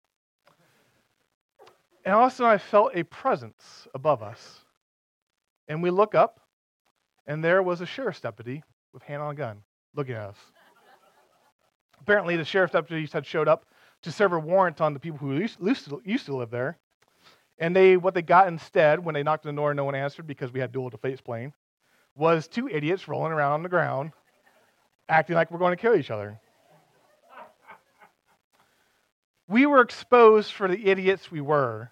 And 2.08 2.14
all 2.14 2.24
of 2.24 2.32
a 2.32 2.36
sudden, 2.36 2.50
I 2.50 2.56
felt 2.56 2.92
a 2.94 3.02
presence 3.02 3.86
above 3.94 4.22
us. 4.22 4.60
And 5.68 5.82
we 5.82 5.90
look 5.90 6.14
up, 6.14 6.40
and 7.26 7.44
there 7.44 7.62
was 7.62 7.82
a 7.82 7.86
sheriff's 7.86 8.22
deputy 8.22 8.62
with 8.94 9.02
hand 9.02 9.20
on 9.20 9.32
a 9.32 9.34
gun 9.34 9.58
looking 9.94 10.14
at 10.14 10.30
us. 10.30 10.38
Apparently, 12.00 12.34
the 12.38 12.46
sheriff's 12.46 12.72
deputies 12.72 13.12
had 13.12 13.26
showed 13.26 13.46
up 13.46 13.66
to 14.00 14.10
serve 14.10 14.32
a 14.32 14.38
warrant 14.38 14.80
on 14.80 14.94
the 14.94 14.98
people 14.98 15.18
who 15.18 15.36
used, 15.36 15.58
to 16.24 16.34
live 16.34 16.48
there. 16.48 16.78
And 17.58 17.76
they, 17.76 17.98
what 17.98 18.14
they 18.14 18.22
got 18.22 18.48
instead, 18.48 19.04
when 19.04 19.12
they 19.12 19.22
knocked 19.22 19.44
on 19.44 19.54
the 19.54 19.60
door 19.60 19.72
and 19.72 19.76
no 19.76 19.84
one 19.84 19.94
answered 19.94 20.26
because 20.26 20.50
we 20.50 20.60
had 20.60 20.72
of 20.74 20.92
the 20.92 20.96
Fates 20.96 21.20
was 22.16 22.48
two 22.48 22.70
idiots 22.70 23.06
rolling 23.06 23.32
around 23.32 23.52
on 23.52 23.62
the 23.62 23.68
ground, 23.68 24.12
acting 25.10 25.36
like 25.36 25.50
we're 25.50 25.58
going 25.58 25.76
to 25.76 25.82
kill 25.82 25.94
each 25.94 26.10
other. 26.10 26.40
We 29.46 29.66
were 29.66 29.82
exposed 29.82 30.52
for 30.52 30.68
the 30.68 30.86
idiots 30.86 31.30
we 31.30 31.42
were. 31.42 31.90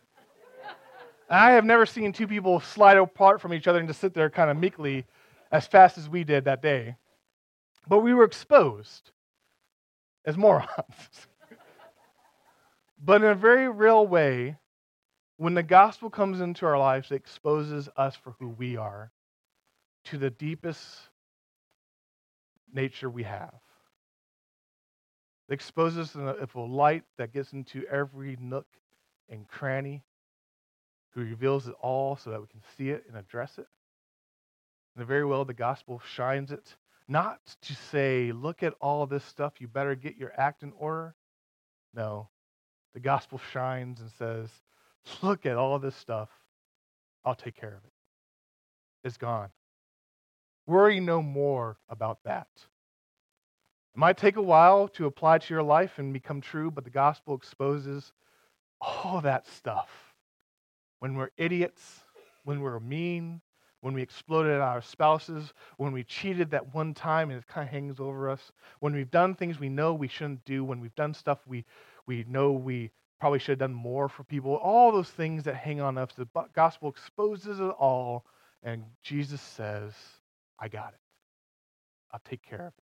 I 1.29 1.53
have 1.53 1.65
never 1.65 1.87
seen 1.87 2.13
two 2.13 2.29
people 2.29 2.61
slide 2.61 2.97
apart 2.97 3.41
from 3.41 3.53
each 3.53 3.67
other 3.67 3.79
and 3.79 3.89
just 3.89 4.01
sit 4.01 4.15
there 4.15 4.31
kind 4.31 4.51
of 4.51 4.57
meekly 4.57 5.07
as 5.51 5.67
fast 5.67 5.99
as 5.99 6.09
we 6.09 6.25
did 6.25 6.45
that 6.45 6.63
day. 6.63 6.97
But 7.89 7.99
we 7.99 8.15
were 8.15 8.25
exposed 8.25 9.11
as 10.25 10.37
morons. 10.37 10.69
But 12.99 13.23
in 13.23 13.29
a 13.29 13.35
very 13.35 13.69
real 13.69 14.07
way, 14.07 14.57
when 15.37 15.55
the 15.55 15.63
gospel 15.63 16.09
comes 16.09 16.41
into 16.41 16.65
our 16.67 16.79
lives, 16.79 17.11
it 17.11 17.17
exposes 17.17 17.89
us 17.97 18.17
for 18.17 18.35
who 18.39 18.49
we 18.49 18.77
are 18.77 19.13
to 20.05 20.19
the 20.19 20.31
deepest 20.31 20.83
nature 22.73 23.11
we 23.11 23.25
have. 23.25 23.55
It 25.49 25.53
exposes 25.55 25.99
us 25.99 26.15
in 26.15 26.27
a 26.27 26.61
light 26.61 27.05
that 27.19 27.33
gets 27.33 27.53
into 27.53 27.85
every 27.87 28.37
nook 28.41 28.67
and 29.29 29.47
cranny, 29.47 30.03
who 31.11 31.21
reveals 31.21 31.69
it 31.69 31.75
all 31.81 32.17
so 32.17 32.31
that 32.31 32.41
we 32.41 32.47
can 32.47 32.63
see 32.77 32.91
it 32.91 33.05
and 33.09 33.17
address 33.17 33.59
it. 33.59 33.67
And 34.97 35.07
very 35.07 35.25
well, 35.25 35.45
the 35.45 35.55
gospel 35.55 36.01
shines 36.15 36.53
it, 36.53 36.77
not 37.09 37.41
to 37.63 37.75
say, 37.75 38.33
look 38.33 38.63
at 38.63 38.75
all 38.81 39.07
this 39.07 39.25
stuff, 39.25 39.55
you 39.61 39.69
better 39.69 39.95
get 39.95 40.17
your 40.17 40.33
act 40.37 40.63
in 40.63 40.73
order. 40.79 41.15
No, 41.95 42.29
the 42.95 43.01
gospel 43.01 43.41
shines 43.53 44.01
and 44.01 44.11
says, 44.19 44.49
look 45.23 45.47
at 45.47 45.57
all 45.57 45.79
this 45.79 45.97
stuff, 45.97 46.29
I'll 47.25 47.35
take 47.35 47.57
care 47.57 47.75
of 47.75 47.85
it. 47.85 47.93
It's 49.05 49.19
gone. 49.19 49.51
Worry 50.67 50.99
no 51.01 51.23
more 51.23 51.77
about 51.89 52.25
that. 52.25 52.49
It 52.57 53.99
might 53.99 54.17
take 54.17 54.37
a 54.37 54.43
while 54.43 54.89
to 54.89 55.07
apply 55.07 55.39
to 55.39 55.55
your 55.55 55.63
life 55.63 55.99
and 55.99 56.13
become 56.13 56.41
true, 56.41 56.71
but 56.71 56.85
the 56.85 56.91
gospel 56.91 57.35
exposes 57.35 58.13
all 58.81 59.21
that 59.23 59.47
stuff. 59.47 59.89
When 61.01 61.15
we're 61.15 61.31
idiots, 61.37 62.01
when 62.45 62.61
we're 62.61 62.81
mean, 62.81 63.41
when 63.81 63.95
we 63.95 64.03
exploded 64.03 64.53
at 64.53 64.61
our 64.61 64.83
spouses, 64.83 65.53
when 65.77 65.93
we 65.93 66.03
cheated 66.03 66.51
that 66.51 66.75
one 66.75 66.95
time 66.95 67.31
and 67.31 67.39
it 67.39 67.47
kind 67.47 67.67
of 67.67 67.73
hangs 67.73 68.01
over 68.01 68.31
us, 68.31 68.53
when 68.81 68.95
we've 68.95 69.11
done 69.11 69.35
things 69.35 69.61
we 69.61 69.69
know 69.69 69.95
we 69.95 70.09
shouldn't 70.09 70.45
do, 70.45 70.65
when 70.65 70.81
we've 70.81 70.95
done 70.95 71.15
stuff 71.15 71.39
we, 71.47 71.65
we 72.07 72.25
know 72.29 72.53
we 72.53 72.91
probably 73.21 73.39
should 73.39 73.53
have 73.53 73.59
done 73.59 73.75
more 73.75 74.09
for 74.09 74.25
people, 74.25 74.57
all 74.57 74.93
those 74.93 75.11
things 75.11 75.45
that 75.45 75.55
hang 75.55 75.81
on 75.81 75.99
us, 75.99 76.11
the 76.17 76.27
gospel 76.55 76.89
exposes 76.89 77.61
it 77.61 77.75
all, 77.79 78.25
and 78.63 78.85
Jesus 79.03 79.41
says, 79.41 79.93
I 80.59 80.69
got 80.69 80.89
it. 80.95 81.01
I'll 82.13 82.23
take 82.25 82.43
care 82.43 82.61
of 82.61 82.73
it. 82.77 82.85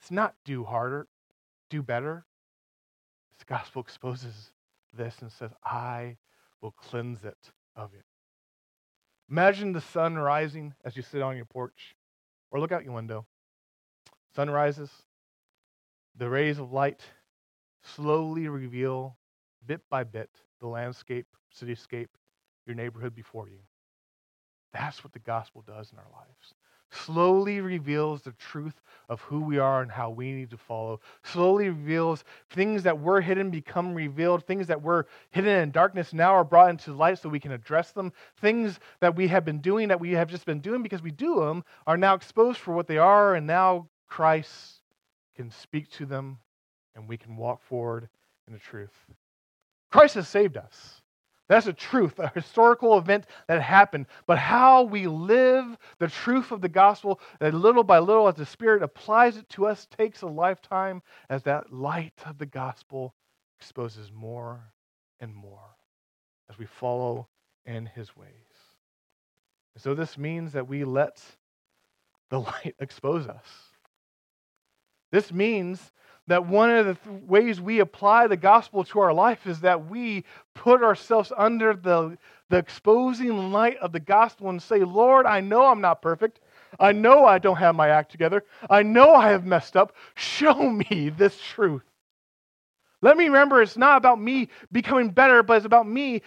It's 0.00 0.10
not 0.10 0.34
do 0.44 0.64
harder, 0.64 1.08
do 1.70 1.82
better. 1.82 2.24
The 3.38 3.44
gospel 3.46 3.82
exposes 3.82 4.52
this 4.96 5.16
and 5.20 5.32
says, 5.32 5.50
I 5.64 6.16
will 6.60 6.72
cleanse 6.72 7.24
it 7.24 7.52
of 7.76 7.94
it. 7.94 8.04
Imagine 9.30 9.72
the 9.72 9.80
sun 9.80 10.16
rising 10.16 10.74
as 10.84 10.96
you 10.96 11.02
sit 11.02 11.22
on 11.22 11.36
your 11.36 11.44
porch 11.44 11.94
or 12.50 12.60
look 12.60 12.72
out 12.72 12.84
your 12.84 12.94
window. 12.94 13.26
Sun 14.34 14.50
rises, 14.50 14.90
the 16.16 16.28
rays 16.28 16.58
of 16.58 16.72
light 16.72 17.02
slowly 17.82 18.48
reveal, 18.48 19.16
bit 19.64 19.80
by 19.90 20.04
bit, 20.04 20.30
the 20.60 20.66
landscape, 20.66 21.26
cityscape, 21.54 22.08
your 22.66 22.74
neighborhood 22.74 23.14
before 23.14 23.48
you. 23.48 23.60
That's 24.72 25.02
what 25.02 25.12
the 25.12 25.18
gospel 25.18 25.62
does 25.66 25.92
in 25.92 25.98
our 25.98 26.10
lives 26.12 26.54
slowly 26.90 27.60
reveals 27.60 28.22
the 28.22 28.32
truth 28.32 28.80
of 29.08 29.20
who 29.22 29.40
we 29.40 29.58
are 29.58 29.80
and 29.82 29.90
how 29.90 30.10
we 30.10 30.32
need 30.32 30.50
to 30.50 30.56
follow. 30.56 31.00
Slowly 31.24 31.68
reveals 31.68 32.24
things 32.50 32.82
that 32.82 32.98
were 32.98 33.20
hidden 33.20 33.50
become 33.50 33.94
revealed. 33.94 34.44
Things 34.44 34.66
that 34.66 34.82
were 34.82 35.06
hidden 35.30 35.56
in 35.62 35.70
darkness 35.70 36.12
now 36.12 36.34
are 36.34 36.44
brought 36.44 36.70
into 36.70 36.92
light 36.92 37.18
so 37.18 37.28
we 37.28 37.40
can 37.40 37.52
address 37.52 37.92
them. 37.92 38.12
Things 38.40 38.78
that 39.00 39.16
we 39.16 39.28
have 39.28 39.44
been 39.44 39.60
doing 39.60 39.88
that 39.88 40.00
we 40.00 40.12
have 40.12 40.28
just 40.28 40.44
been 40.44 40.60
doing 40.60 40.82
because 40.82 41.02
we 41.02 41.10
do 41.10 41.40
them 41.40 41.64
are 41.86 41.96
now 41.96 42.14
exposed 42.14 42.58
for 42.58 42.74
what 42.74 42.86
they 42.86 42.98
are, 42.98 43.34
and 43.34 43.46
now 43.46 43.88
Christ 44.06 44.82
can 45.36 45.50
speak 45.50 45.90
to 45.92 46.04
them 46.04 46.38
and 46.94 47.08
we 47.08 47.16
can 47.16 47.36
walk 47.36 47.62
forward 47.62 48.08
in 48.46 48.52
the 48.52 48.58
truth. 48.58 48.92
Christ 49.90 50.16
has 50.16 50.28
saved 50.28 50.56
us. 50.56 51.00
That's 51.48 51.66
a 51.66 51.72
truth, 51.72 52.18
a 52.18 52.28
historical 52.34 52.98
event 52.98 53.26
that 53.48 53.62
happened. 53.62 54.06
But 54.26 54.38
how 54.38 54.82
we 54.82 55.06
live 55.06 55.78
the 55.98 56.08
truth 56.08 56.52
of 56.52 56.60
the 56.60 56.68
gospel, 56.68 57.20
that 57.40 57.54
little 57.54 57.84
by 57.84 57.98
little, 58.00 58.28
as 58.28 58.34
the 58.34 58.46
Spirit 58.46 58.82
applies 58.82 59.36
it 59.36 59.48
to 59.50 59.66
us, 59.66 59.86
takes 59.96 60.22
a 60.22 60.26
lifetime 60.26 61.02
as 61.30 61.42
that 61.44 61.72
light 61.72 62.20
of 62.26 62.38
the 62.38 62.46
gospel 62.46 63.14
exposes 63.58 64.12
more 64.12 64.72
and 65.20 65.34
more 65.34 65.76
as 66.50 66.58
we 66.58 66.66
follow 66.66 67.28
in 67.66 67.86
his 67.86 68.16
ways. 68.16 68.28
So 69.76 69.94
this 69.94 70.18
means 70.18 70.52
that 70.52 70.68
we 70.68 70.84
let 70.84 71.22
the 72.30 72.40
light 72.42 72.74
expose 72.78 73.26
us. 73.26 73.46
This 75.10 75.32
means 75.32 75.92
that 76.28 76.46
one 76.46 76.70
of 76.70 76.86
the 76.86 76.94
th- 76.94 77.22
ways 77.22 77.60
we 77.60 77.80
apply 77.80 78.26
the 78.26 78.36
gospel 78.36 78.84
to 78.84 79.00
our 79.00 79.12
life 79.12 79.46
is 79.46 79.60
that 79.60 79.88
we 79.88 80.24
put 80.54 80.82
ourselves 80.82 81.32
under 81.36 81.74
the, 81.74 82.18
the 82.50 82.58
exposing 82.58 83.50
light 83.50 83.78
of 83.78 83.92
the 83.92 84.00
gospel 84.00 84.50
and 84.50 84.62
say, 84.62 84.80
Lord, 84.80 85.24
I 85.24 85.40
know 85.40 85.66
I'm 85.66 85.80
not 85.80 86.02
perfect. 86.02 86.40
I 86.78 86.92
know 86.92 87.24
I 87.24 87.38
don't 87.38 87.56
have 87.56 87.74
my 87.74 87.88
act 87.88 88.12
together. 88.12 88.44
I 88.68 88.82
know 88.82 89.14
I 89.14 89.30
have 89.30 89.46
messed 89.46 89.76
up. 89.76 89.96
Show 90.14 90.70
me 90.90 91.10
this 91.16 91.40
truth. 91.40 91.82
Let 93.00 93.16
me 93.16 93.26
remember 93.26 93.62
it's 93.62 93.76
not 93.76 93.96
about 93.96 94.20
me 94.20 94.48
becoming 94.70 95.10
better, 95.10 95.42
but 95.42 95.58
it's 95.58 95.66
about 95.66 95.88
me 95.88 96.22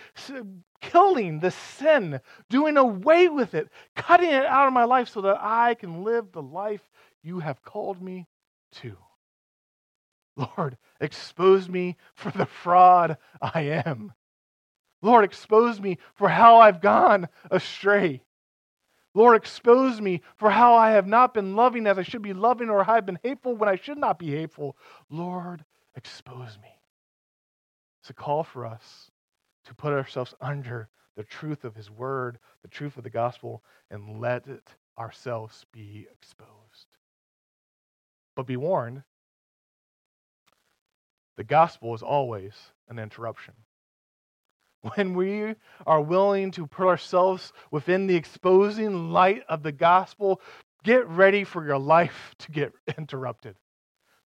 killing 0.81 1.39
the 1.39 1.51
sin, 1.51 2.19
doing 2.49 2.77
away 2.77 3.27
with 3.27 3.53
it, 3.53 3.69
cutting 3.95 4.31
it 4.31 4.45
out 4.45 4.67
of 4.67 4.73
my 4.73 4.85
life 4.85 5.09
so 5.09 5.21
that 5.21 5.37
I 5.39 5.75
can 5.75 6.03
live 6.03 6.31
the 6.31 6.41
life 6.41 6.81
you 7.21 7.39
have 7.39 7.61
called 7.61 8.01
me 8.01 8.25
to. 8.73 8.97
Lord, 10.35 10.77
expose 10.99 11.67
me 11.69 11.97
for 12.15 12.31
the 12.31 12.45
fraud 12.45 13.17
I 13.41 13.61
am. 13.85 14.13
Lord, 15.01 15.25
expose 15.25 15.79
me 15.79 15.97
for 16.13 16.29
how 16.29 16.59
I've 16.59 16.81
gone 16.81 17.27
astray. 17.49 18.21
Lord, 19.13 19.35
expose 19.35 19.99
me 19.99 20.21
for 20.37 20.49
how 20.49 20.75
I 20.75 20.91
have 20.91 21.07
not 21.07 21.33
been 21.33 21.55
loving 21.55 21.85
as 21.85 21.97
I 21.97 22.03
should 22.03 22.21
be 22.21 22.33
loving 22.33 22.69
or 22.69 22.89
I 22.89 22.95
have 22.95 23.05
been 23.05 23.19
hateful 23.23 23.55
when 23.55 23.67
I 23.67 23.75
should 23.75 23.97
not 23.97 24.19
be 24.19 24.31
hateful. 24.31 24.77
Lord, 25.09 25.65
expose 25.95 26.57
me. 26.61 26.69
It's 28.01 28.09
a 28.09 28.13
call 28.13 28.43
for 28.43 28.65
us 28.65 29.11
to 29.65 29.75
put 29.75 29.93
ourselves 29.93 30.33
under 30.39 30.89
the 31.17 31.23
truth 31.23 31.65
of 31.65 31.75
His 31.75 31.91
Word, 31.91 32.39
the 32.61 32.69
truth 32.69 32.97
of 32.97 33.03
the 33.03 33.09
gospel, 33.09 33.63
and 33.89 34.21
let 34.21 34.47
it 34.47 34.69
ourselves 34.97 35.65
be 35.73 36.07
exposed. 36.11 36.60
But 38.35 38.47
be 38.47 38.57
warned 38.57 39.03
the 41.37 41.43
gospel 41.43 41.95
is 41.95 42.03
always 42.03 42.53
an 42.87 42.99
interruption. 42.99 43.53
When 44.95 45.13
we 45.13 45.55
are 45.85 46.01
willing 46.01 46.51
to 46.51 46.67
put 46.67 46.87
ourselves 46.87 47.53
within 47.69 48.07
the 48.07 48.15
exposing 48.15 49.11
light 49.11 49.43
of 49.47 49.63
the 49.63 49.71
gospel, 49.71 50.41
get 50.83 51.07
ready 51.07 51.43
for 51.43 51.65
your 51.65 51.77
life 51.77 52.33
to 52.39 52.51
get 52.51 52.73
interrupted. 52.97 53.55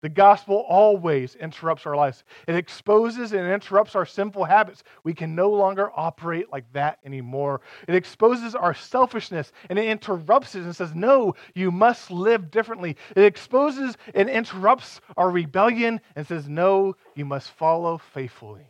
The 0.01 0.09
gospel 0.09 0.57
always 0.69 1.35
interrupts 1.35 1.85
our 1.85 1.95
lives. 1.95 2.23
It 2.47 2.55
exposes 2.55 3.31
and 3.31 3.51
interrupts 3.51 3.95
our 3.95 4.05
sinful 4.05 4.45
habits. 4.45 4.83
We 5.03 5.13
can 5.13 5.33
no 5.33 5.49
longer 5.49 5.89
operate 5.95 6.51
like 6.51 6.71
that 6.73 6.99
anymore. 7.03 7.61
It 7.87 7.95
exposes 7.95 8.53
our 8.53 8.73
selfishness 8.73 9.51
and 9.69 9.79
it 9.79 9.85
interrupts 9.85 10.53
it 10.53 10.63
and 10.63 10.75
says, 10.75 10.93
No, 10.93 11.33
you 11.55 11.71
must 11.71 12.11
live 12.11 12.51
differently. 12.51 12.97
It 13.15 13.23
exposes 13.23 13.97
and 14.13 14.29
interrupts 14.29 15.01
our 15.17 15.31
rebellion 15.31 16.01
and 16.15 16.27
says, 16.27 16.47
No, 16.47 16.95
you 17.15 17.25
must 17.25 17.51
follow 17.51 17.97
faithfully. 17.97 18.67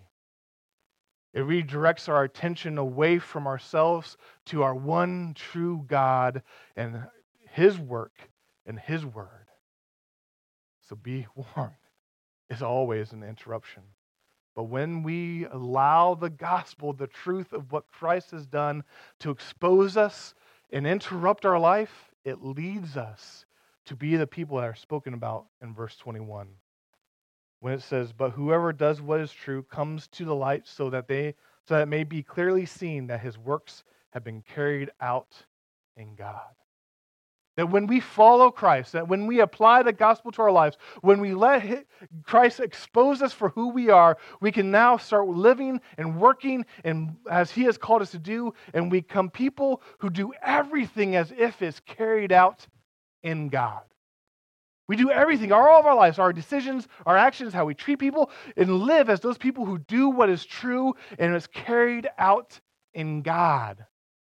It 1.34 1.42
redirects 1.42 2.08
our 2.08 2.24
attention 2.24 2.78
away 2.78 3.20
from 3.20 3.46
ourselves 3.46 4.16
to 4.46 4.64
our 4.64 4.74
one 4.74 5.34
true 5.36 5.84
God 5.86 6.44
and 6.78 7.04
His 7.52 7.78
work 7.78 8.14
and 8.66 8.80
His 8.80 9.06
word. 9.06 9.45
So 10.88 10.96
be 10.96 11.28
warned. 11.36 11.74
It's 12.50 12.62
always 12.62 13.12
an 13.12 13.24
interruption. 13.24 13.84
But 14.56 14.64
when 14.64 15.04
we 15.04 15.46
allow 15.46 16.16
the 16.16 16.30
gospel, 16.30 16.94
the 16.94 17.08
truth 17.08 17.52
of 17.52 17.72
what 17.72 17.92
Christ 17.92 18.32
has 18.32 18.46
done, 18.46 18.84
to 19.20 19.30
expose 19.30 19.98
us 19.98 20.34
and 20.72 20.88
interrupt 20.88 21.46
our 21.46 21.60
life, 21.60 22.12
it 22.24 22.42
leads 22.42 22.96
us 22.96 23.46
to 23.86 23.96
be 23.96 24.16
the 24.16 24.28
people 24.28 24.58
that 24.58 24.64
are 24.64 24.76
spoken 24.76 25.14
about 25.14 25.48
in 25.62 25.74
verse 25.74 25.98
21. 25.98 26.48
When 27.60 27.74
it 27.74 27.82
says, 27.82 28.14
But 28.14 28.32
whoever 28.32 28.72
does 28.72 29.02
what 29.02 29.20
is 29.20 29.32
true 29.32 29.64
comes 29.64 30.08
to 30.10 30.26
the 30.26 30.36
light 30.36 30.68
so 30.68 30.90
that 30.90 31.08
they 31.08 31.36
so 31.68 31.74
that 31.74 31.84
it 31.84 31.88
may 31.88 32.04
be 32.04 32.22
clearly 32.22 32.66
seen 32.66 33.08
that 33.08 33.22
his 33.22 33.40
works 33.40 33.84
have 34.12 34.24
been 34.24 34.44
carried 34.44 34.92
out 35.02 35.46
in 35.98 36.14
God. 36.16 36.54
That 37.58 37.70
when 37.70 37.88
we 37.88 38.02
follow 38.02 38.52
Christ, 38.52 38.92
that 38.92 39.08
when 39.08 39.28
we 39.28 39.40
apply 39.40 39.84
the 39.84 39.94
gospel 39.94 40.32
to 40.34 40.42
our 40.42 40.52
lives, 40.52 40.78
when 41.02 41.22
we 41.22 41.34
let 41.34 41.86
Christ 42.24 42.60
expose 42.60 43.22
us 43.22 43.32
for 43.32 43.50
who 43.50 43.70
we 43.70 43.90
are, 43.90 44.18
we 44.42 44.52
can 44.52 44.72
now 44.72 44.98
start 44.98 45.28
living 45.28 45.80
and 45.98 46.20
working 46.20 46.66
and 46.84 47.16
as 47.30 47.52
He 47.52 47.64
has 47.64 47.78
called 47.78 48.02
us 48.02 48.12
to 48.12 48.20
do, 48.20 48.54
and 48.74 48.92
we 48.92 49.00
become 49.00 49.30
people 49.30 49.82
who 50.00 50.10
do 50.10 50.34
everything 50.42 51.16
as 51.16 51.32
if 51.38 51.62
it's 51.62 51.80
carried 51.80 52.34
out 52.34 52.68
in 53.24 53.48
God. 53.48 53.84
We 54.88 54.98
do 54.98 55.10
everything, 55.10 55.52
all 55.52 55.80
of 55.80 55.86
our 55.86 55.96
lives, 55.96 56.20
our 56.20 56.34
decisions, 56.34 56.88
our 57.06 57.18
actions, 57.18 57.54
how 57.54 57.66
we 57.66 57.74
treat 57.74 58.00
people, 58.00 58.30
and 58.56 58.82
live 58.82 59.10
as 59.10 59.20
those 59.20 59.38
people 59.38 59.66
who 59.66 59.80
do 59.80 60.10
what 60.10 60.30
is 60.30 60.46
true 60.46 60.96
and 61.18 61.36
is 61.36 61.48
carried 61.48 62.08
out 62.18 62.60
in 62.94 63.22
God. 63.22 63.86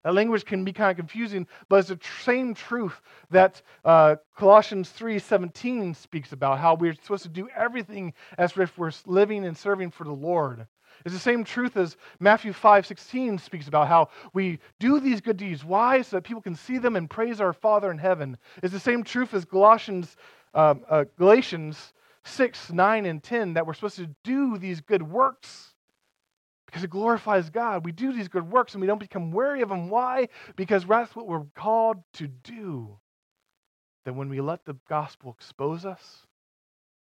That 0.04 0.14
language 0.14 0.46
can 0.46 0.64
be 0.64 0.74
kind 0.74 0.92
of 0.92 0.98
confusing, 0.98 1.48
but 1.70 1.78
it's 1.78 1.90
the 1.90 2.00
same 2.24 2.54
truth 2.54 3.02
that 3.30 3.62
uh, 3.84 4.16
Colossians 4.36 4.90
3:17 4.98 5.96
speaks 5.96 6.32
about, 6.32 6.60
how 6.60 6.76
we're 6.76 6.94
supposed 6.94 7.24
to 7.24 7.30
do 7.30 7.50
everything 7.56 8.14
as 8.38 8.58
if 8.58 8.78
we're 8.78 8.92
living 9.06 9.46
and 9.46 9.58
serving 9.58 9.92
for 9.92 10.04
the 10.04 10.12
Lord. 10.12 10.68
It's 11.06 11.14
the 11.14 11.20
same 11.20 11.44
truth 11.44 11.78
as 11.78 11.98
Matthew 12.20 12.54
5:16 12.54 13.40
speaks 13.40 13.68
about 13.68 13.88
how 13.88 14.10
we 14.34 14.60
do 14.80 15.00
these 15.00 15.22
good 15.22 15.38
deeds. 15.38 15.66
Why? 15.66 16.02
So 16.02 16.18
that 16.18 16.24
people 16.24 16.42
can 16.42 16.56
see 16.56 16.78
them 16.78 16.96
and 16.96 17.10
praise 17.10 17.42
our 17.42 17.54
Father 17.54 17.92
in 17.92 17.98
heaven. 17.98 18.38
It's 18.64 18.74
the 18.74 18.80
same 18.80 19.04
truth 19.04 19.34
as 19.34 19.46
Galatians, 19.46 20.16
um, 20.54 20.84
uh, 20.90 21.06
Galatians 21.18 21.94
6, 22.24 22.72
9, 22.72 23.06
and 23.06 23.24
10 23.24 23.54
that 23.54 23.66
we're 23.66 23.74
supposed 23.74 23.98
to 23.98 24.16
do 24.24 24.58
these 24.58 24.82
good 24.82 25.04
works 25.04 25.74
because 26.68 26.84
it 26.84 26.90
glorifies 26.90 27.50
God. 27.50 27.86
We 27.86 27.94
do 27.94 28.14
these 28.14 28.28
good 28.28 28.52
works 28.52 28.74
and 28.74 28.82
we 28.82 28.88
don't 28.88 29.00
become 29.00 29.32
weary 29.32 29.62
of 29.62 29.70
them. 29.70 29.90
Why? 29.90 30.28
Because 30.56 30.86
that's 30.86 31.16
what 31.16 31.28
we're 31.28 31.46
called 31.56 31.98
to 32.16 32.28
do. 32.28 33.00
That 34.06 34.14
when 34.14 34.30
we 34.30 34.42
let 34.42 34.66
the 34.66 34.76
gospel 34.88 35.36
expose 35.38 35.86
us, 35.86 36.28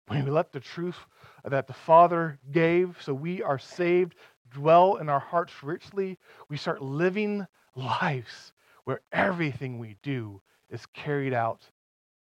when 0.06 0.24
we 0.24 0.30
let 0.30 0.52
the 0.52 0.60
truth 0.60 0.96
that 1.44 1.66
the 1.66 1.74
Father 1.74 2.38
gave 2.50 2.96
so 3.02 3.12
we 3.12 3.42
are 3.42 3.58
saved 3.58 4.14
dwell 4.50 4.96
in 4.96 5.08
our 5.08 5.20
hearts 5.20 5.52
richly, 5.62 6.18
we 6.48 6.56
start 6.56 6.80
living 6.80 7.46
lives 7.74 8.52
where 8.84 9.00
everything 9.12 9.78
we 9.78 9.96
do 10.02 10.40
is 10.70 10.86
carried 10.86 11.34
out 11.34 11.66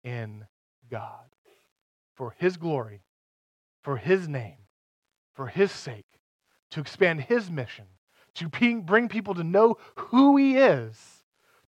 in 0.05 0.47
God 0.91 1.24
for 2.14 2.35
His 2.39 2.57
glory, 2.57 3.03
for 3.83 3.97
His 3.97 4.28
name, 4.28 4.59
for 5.35 5.49
His 5.49 5.72
sake 5.72 6.07
to 6.73 6.81
expand 6.81 7.20
his 7.20 7.51
mission, 7.51 7.85
to 8.35 8.49
bring 8.49 9.09
people 9.09 9.35
to 9.35 9.45
know 9.45 9.77
who 9.97 10.37
he 10.37 10.57
is, 10.57 10.99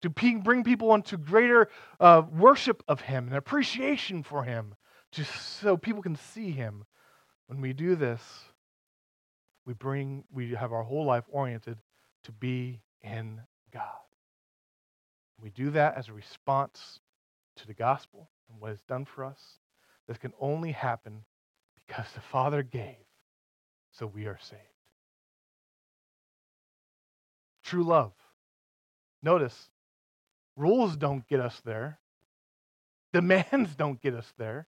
to 0.03 0.11
bring 0.11 0.65
people 0.65 0.95
into 0.95 1.17
greater 1.17 1.69
uh, 2.01 2.23
worship 2.31 2.83
of 2.89 3.03
him 3.03 3.29
and 3.29 3.37
appreciation 3.37 4.23
for 4.23 4.45
him, 4.45 4.75
just 5.13 5.33
so 5.61 5.77
people 5.77 6.03
can 6.03 6.17
see 6.17 6.51
him. 6.51 6.85
When 7.47 7.61
we 7.61 7.73
do 7.73 7.95
this, 7.95 8.21
we 9.67 9.75
bring 9.75 10.25
we 10.33 10.51
have 10.53 10.73
our 10.73 10.83
whole 10.83 11.05
life 11.05 11.25
oriented 11.31 11.79
to 12.25 12.33
be 12.33 12.81
in 13.03 13.41
God. 13.73 13.83
We 15.41 15.51
do 15.51 15.71
that 15.71 15.97
as 15.97 16.09
a 16.09 16.15
response 16.15 17.01
to 17.57 17.67
the 17.67 17.75
gospel 17.75 18.31
and 18.51 18.61
what 18.61 18.73
it's 18.73 18.83
done 18.83 19.05
for 19.05 19.25
us. 19.25 19.41
This 20.09 20.19
can 20.19 20.33
only 20.41 20.73
happen 20.73 21.25
because 21.87 22.11
the 22.15 22.21
Father 22.21 22.63
gave, 22.63 22.97
so 23.93 24.07
we 24.07 24.27
are 24.27 24.39
saved. 24.41 24.74
True 27.65 27.85
love. 27.85 28.13
Notice, 29.23 29.71
rules 30.57 30.97
don't 30.97 31.27
get 31.27 31.41
us 31.41 31.61
there, 31.65 31.99
demands 33.13 33.75
don't 33.77 34.01
get 34.01 34.15
us 34.15 34.33
there. 34.39 34.67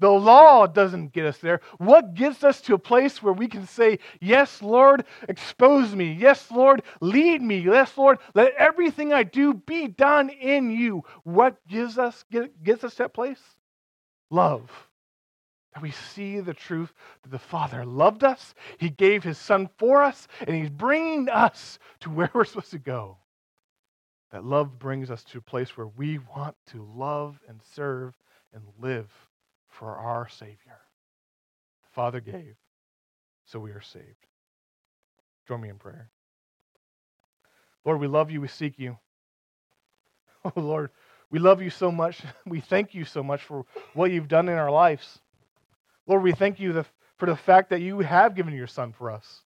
The 0.00 0.10
law 0.10 0.66
doesn't 0.66 1.12
get 1.12 1.26
us 1.26 1.36
there. 1.38 1.60
What 1.76 2.14
gets 2.14 2.42
us 2.42 2.62
to 2.62 2.74
a 2.74 2.78
place 2.78 3.22
where 3.22 3.34
we 3.34 3.46
can 3.46 3.66
say, 3.66 3.98
Yes, 4.18 4.62
Lord, 4.62 5.04
expose 5.28 5.94
me. 5.94 6.12
Yes, 6.14 6.50
Lord, 6.50 6.82
lead 7.02 7.42
me. 7.42 7.58
Yes, 7.58 7.96
Lord, 7.98 8.18
let 8.34 8.54
everything 8.54 9.12
I 9.12 9.24
do 9.24 9.52
be 9.52 9.88
done 9.88 10.30
in 10.30 10.70
you. 10.70 11.04
What 11.24 11.56
gives 11.68 11.98
us, 11.98 12.24
get, 12.32 12.64
gets 12.64 12.82
us 12.82 12.94
that 12.94 13.12
place? 13.12 13.42
Love. 14.30 14.70
That 15.74 15.82
we 15.82 15.92
see 15.92 16.40
the 16.40 16.54
truth 16.54 16.92
that 17.22 17.30
the 17.30 17.38
Father 17.38 17.84
loved 17.84 18.24
us, 18.24 18.54
He 18.78 18.90
gave 18.90 19.22
His 19.22 19.38
Son 19.38 19.68
for 19.78 20.02
us, 20.02 20.26
and 20.40 20.56
He's 20.56 20.70
bringing 20.70 21.28
us 21.28 21.78
to 22.00 22.10
where 22.10 22.30
we're 22.34 22.44
supposed 22.44 22.72
to 22.72 22.78
go. 22.78 23.18
That 24.32 24.44
love 24.44 24.78
brings 24.78 25.10
us 25.10 25.24
to 25.24 25.38
a 25.38 25.42
place 25.42 25.76
where 25.76 25.88
we 25.88 26.18
want 26.36 26.56
to 26.68 26.88
love 26.94 27.40
and 27.48 27.60
serve 27.74 28.14
and 28.52 28.62
live 28.80 29.10
for 29.68 29.96
our 29.96 30.28
Savior. 30.28 30.78
The 31.82 31.94
Father 31.94 32.20
gave, 32.20 32.56
so 33.44 33.58
we 33.60 33.70
are 33.72 33.80
saved. 33.80 34.26
Join 35.48 35.60
me 35.60 35.68
in 35.68 35.78
prayer. 35.78 36.10
Lord, 37.84 38.00
we 38.00 38.06
love 38.06 38.30
you, 38.30 38.40
we 38.40 38.48
seek 38.48 38.78
you. 38.78 38.96
Oh, 40.42 40.52
Lord, 40.60 40.90
we 41.30 41.38
love 41.38 41.60
you 41.60 41.68
so 41.70 41.92
much. 41.92 42.22
We 42.46 42.60
thank 42.60 42.94
you 42.94 43.04
so 43.04 43.22
much 43.22 43.42
for 43.42 43.66
what 43.92 44.10
you've 44.10 44.28
done 44.28 44.48
in 44.48 44.56
our 44.56 44.70
lives. 44.70 45.20
Lord, 46.10 46.24
we 46.24 46.32
thank 46.32 46.58
you 46.58 46.84
for 47.18 47.26
the 47.26 47.36
fact 47.36 47.70
that 47.70 47.80
you 47.80 48.00
have 48.00 48.34
given 48.34 48.52
your 48.52 48.66
Son 48.66 48.92
for 48.92 49.12
us. 49.12 49.42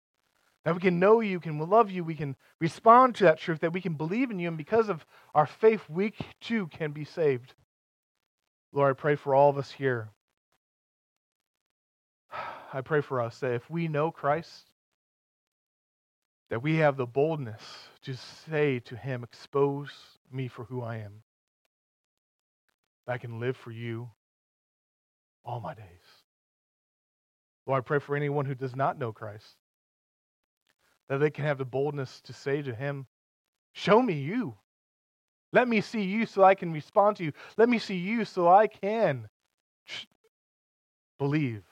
That 0.67 0.75
we 0.75 0.83
can 0.83 0.99
know 0.99 1.21
you, 1.21 1.41
can 1.41 1.59
love 1.59 1.91
you, 1.91 2.05
we 2.05 2.15
can 2.15 2.37
respond 2.61 3.15
to 3.15 3.25
that 3.25 3.39
truth, 3.39 3.61
that 3.61 3.73
we 3.73 3.81
can 3.81 3.95
believe 3.95 4.31
in 4.31 4.39
you, 4.39 4.49
and 4.49 4.59
because 4.59 4.91
of 4.91 5.07
our 5.35 5.47
faith, 5.47 5.81
we 5.89 6.13
too 6.39 6.67
can 6.67 6.93
be 6.93 7.07
saved. 7.07 7.55
Lord, 8.75 8.91
I 8.91 9.01
pray 9.01 9.17
for 9.17 9.35
all 9.35 9.49
of 9.49 9.57
us 9.57 9.71
here. 9.71 10.11
I 12.75 12.83
pray 12.83 13.01
for 13.01 13.23
us 13.23 13.39
that 13.39 13.55
if 13.55 13.71
we 13.71 13.89
know 13.89 14.11
Christ, 14.11 14.67
that 16.51 16.63
we 16.63 16.77
have 16.77 16.99
the 16.99 17.07
boldness 17.07 17.63
to 18.03 18.19
say 18.51 18.81
to 18.81 18.97
him, 18.97 19.25
Expose 19.25 19.93
me 20.31 20.47
for 20.47 20.65
who 20.65 20.83
I 20.83 20.97
am. 20.97 21.23
That 23.07 23.15
I 23.15 23.19
can 23.19 23.41
live 23.41 23.57
for 23.57 23.71
you 23.71 24.11
all 25.43 25.61
my 25.61 25.73
days. 25.73 26.10
Lord, 27.71 27.85
I 27.85 27.87
pray 27.87 28.01
for 28.01 28.17
anyone 28.17 28.47
who 28.47 28.57
does 28.57 28.75
not 28.75 28.99
know 28.99 29.13
Christ, 29.13 29.55
that 31.09 31.19
they 31.19 31.31
can 31.31 31.45
have 31.45 31.57
the 31.57 31.65
boldness 31.65 32.21
to 32.23 32.33
say 32.33 32.63
to 32.63 32.75
him, 32.75 33.07
Show 33.75 34.03
me 34.03 34.15
you. 34.15 34.57
Let 35.53 35.69
me 35.69 35.81
see 35.81 36.03
you 36.03 36.27
so 36.27 36.43
I 36.43 36.57
can 36.57 36.73
respond 36.73 37.19
to 37.19 37.25
you. 37.25 37.33
Let 37.57 37.69
me 37.69 37.79
see 37.79 37.95
you 37.95 38.25
so 38.25 38.49
I 38.49 38.67
can 38.67 39.29
believe. 41.17 41.63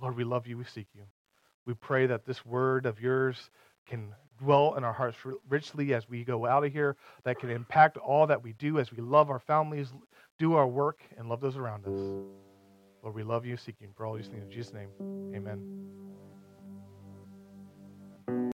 Lord, 0.00 0.16
we 0.16 0.24
love 0.24 0.46
you. 0.46 0.56
We 0.56 0.64
seek 0.64 0.86
you. 0.94 1.04
We 1.66 1.74
pray 1.74 2.06
that 2.06 2.24
this 2.24 2.46
word 2.46 2.86
of 2.86 2.98
yours 2.98 3.50
can 3.86 4.14
dwell 4.38 4.74
in 4.76 4.84
our 4.84 4.94
hearts 4.94 5.18
richly 5.50 5.92
as 5.92 6.08
we 6.08 6.24
go 6.24 6.46
out 6.46 6.64
of 6.64 6.72
here, 6.72 6.96
that 7.24 7.38
can 7.38 7.50
impact 7.50 7.98
all 7.98 8.26
that 8.26 8.42
we 8.42 8.54
do 8.54 8.78
as 8.78 8.90
we 8.90 9.02
love 9.02 9.28
our 9.28 9.38
families, 9.38 9.92
do 10.38 10.54
our 10.54 10.66
work, 10.66 11.00
and 11.18 11.28
love 11.28 11.42
those 11.42 11.58
around 11.58 11.84
us. 11.86 12.41
Lord, 13.02 13.14
we 13.16 13.22
love 13.24 13.44
you, 13.44 13.56
seeking 13.56 13.88
for 13.96 14.06
all 14.06 14.14
these 14.14 14.28
things 14.28 14.44
in 14.44 14.50
Jesus' 14.50 14.72
name. 14.72 14.88
Amen. 15.34 15.60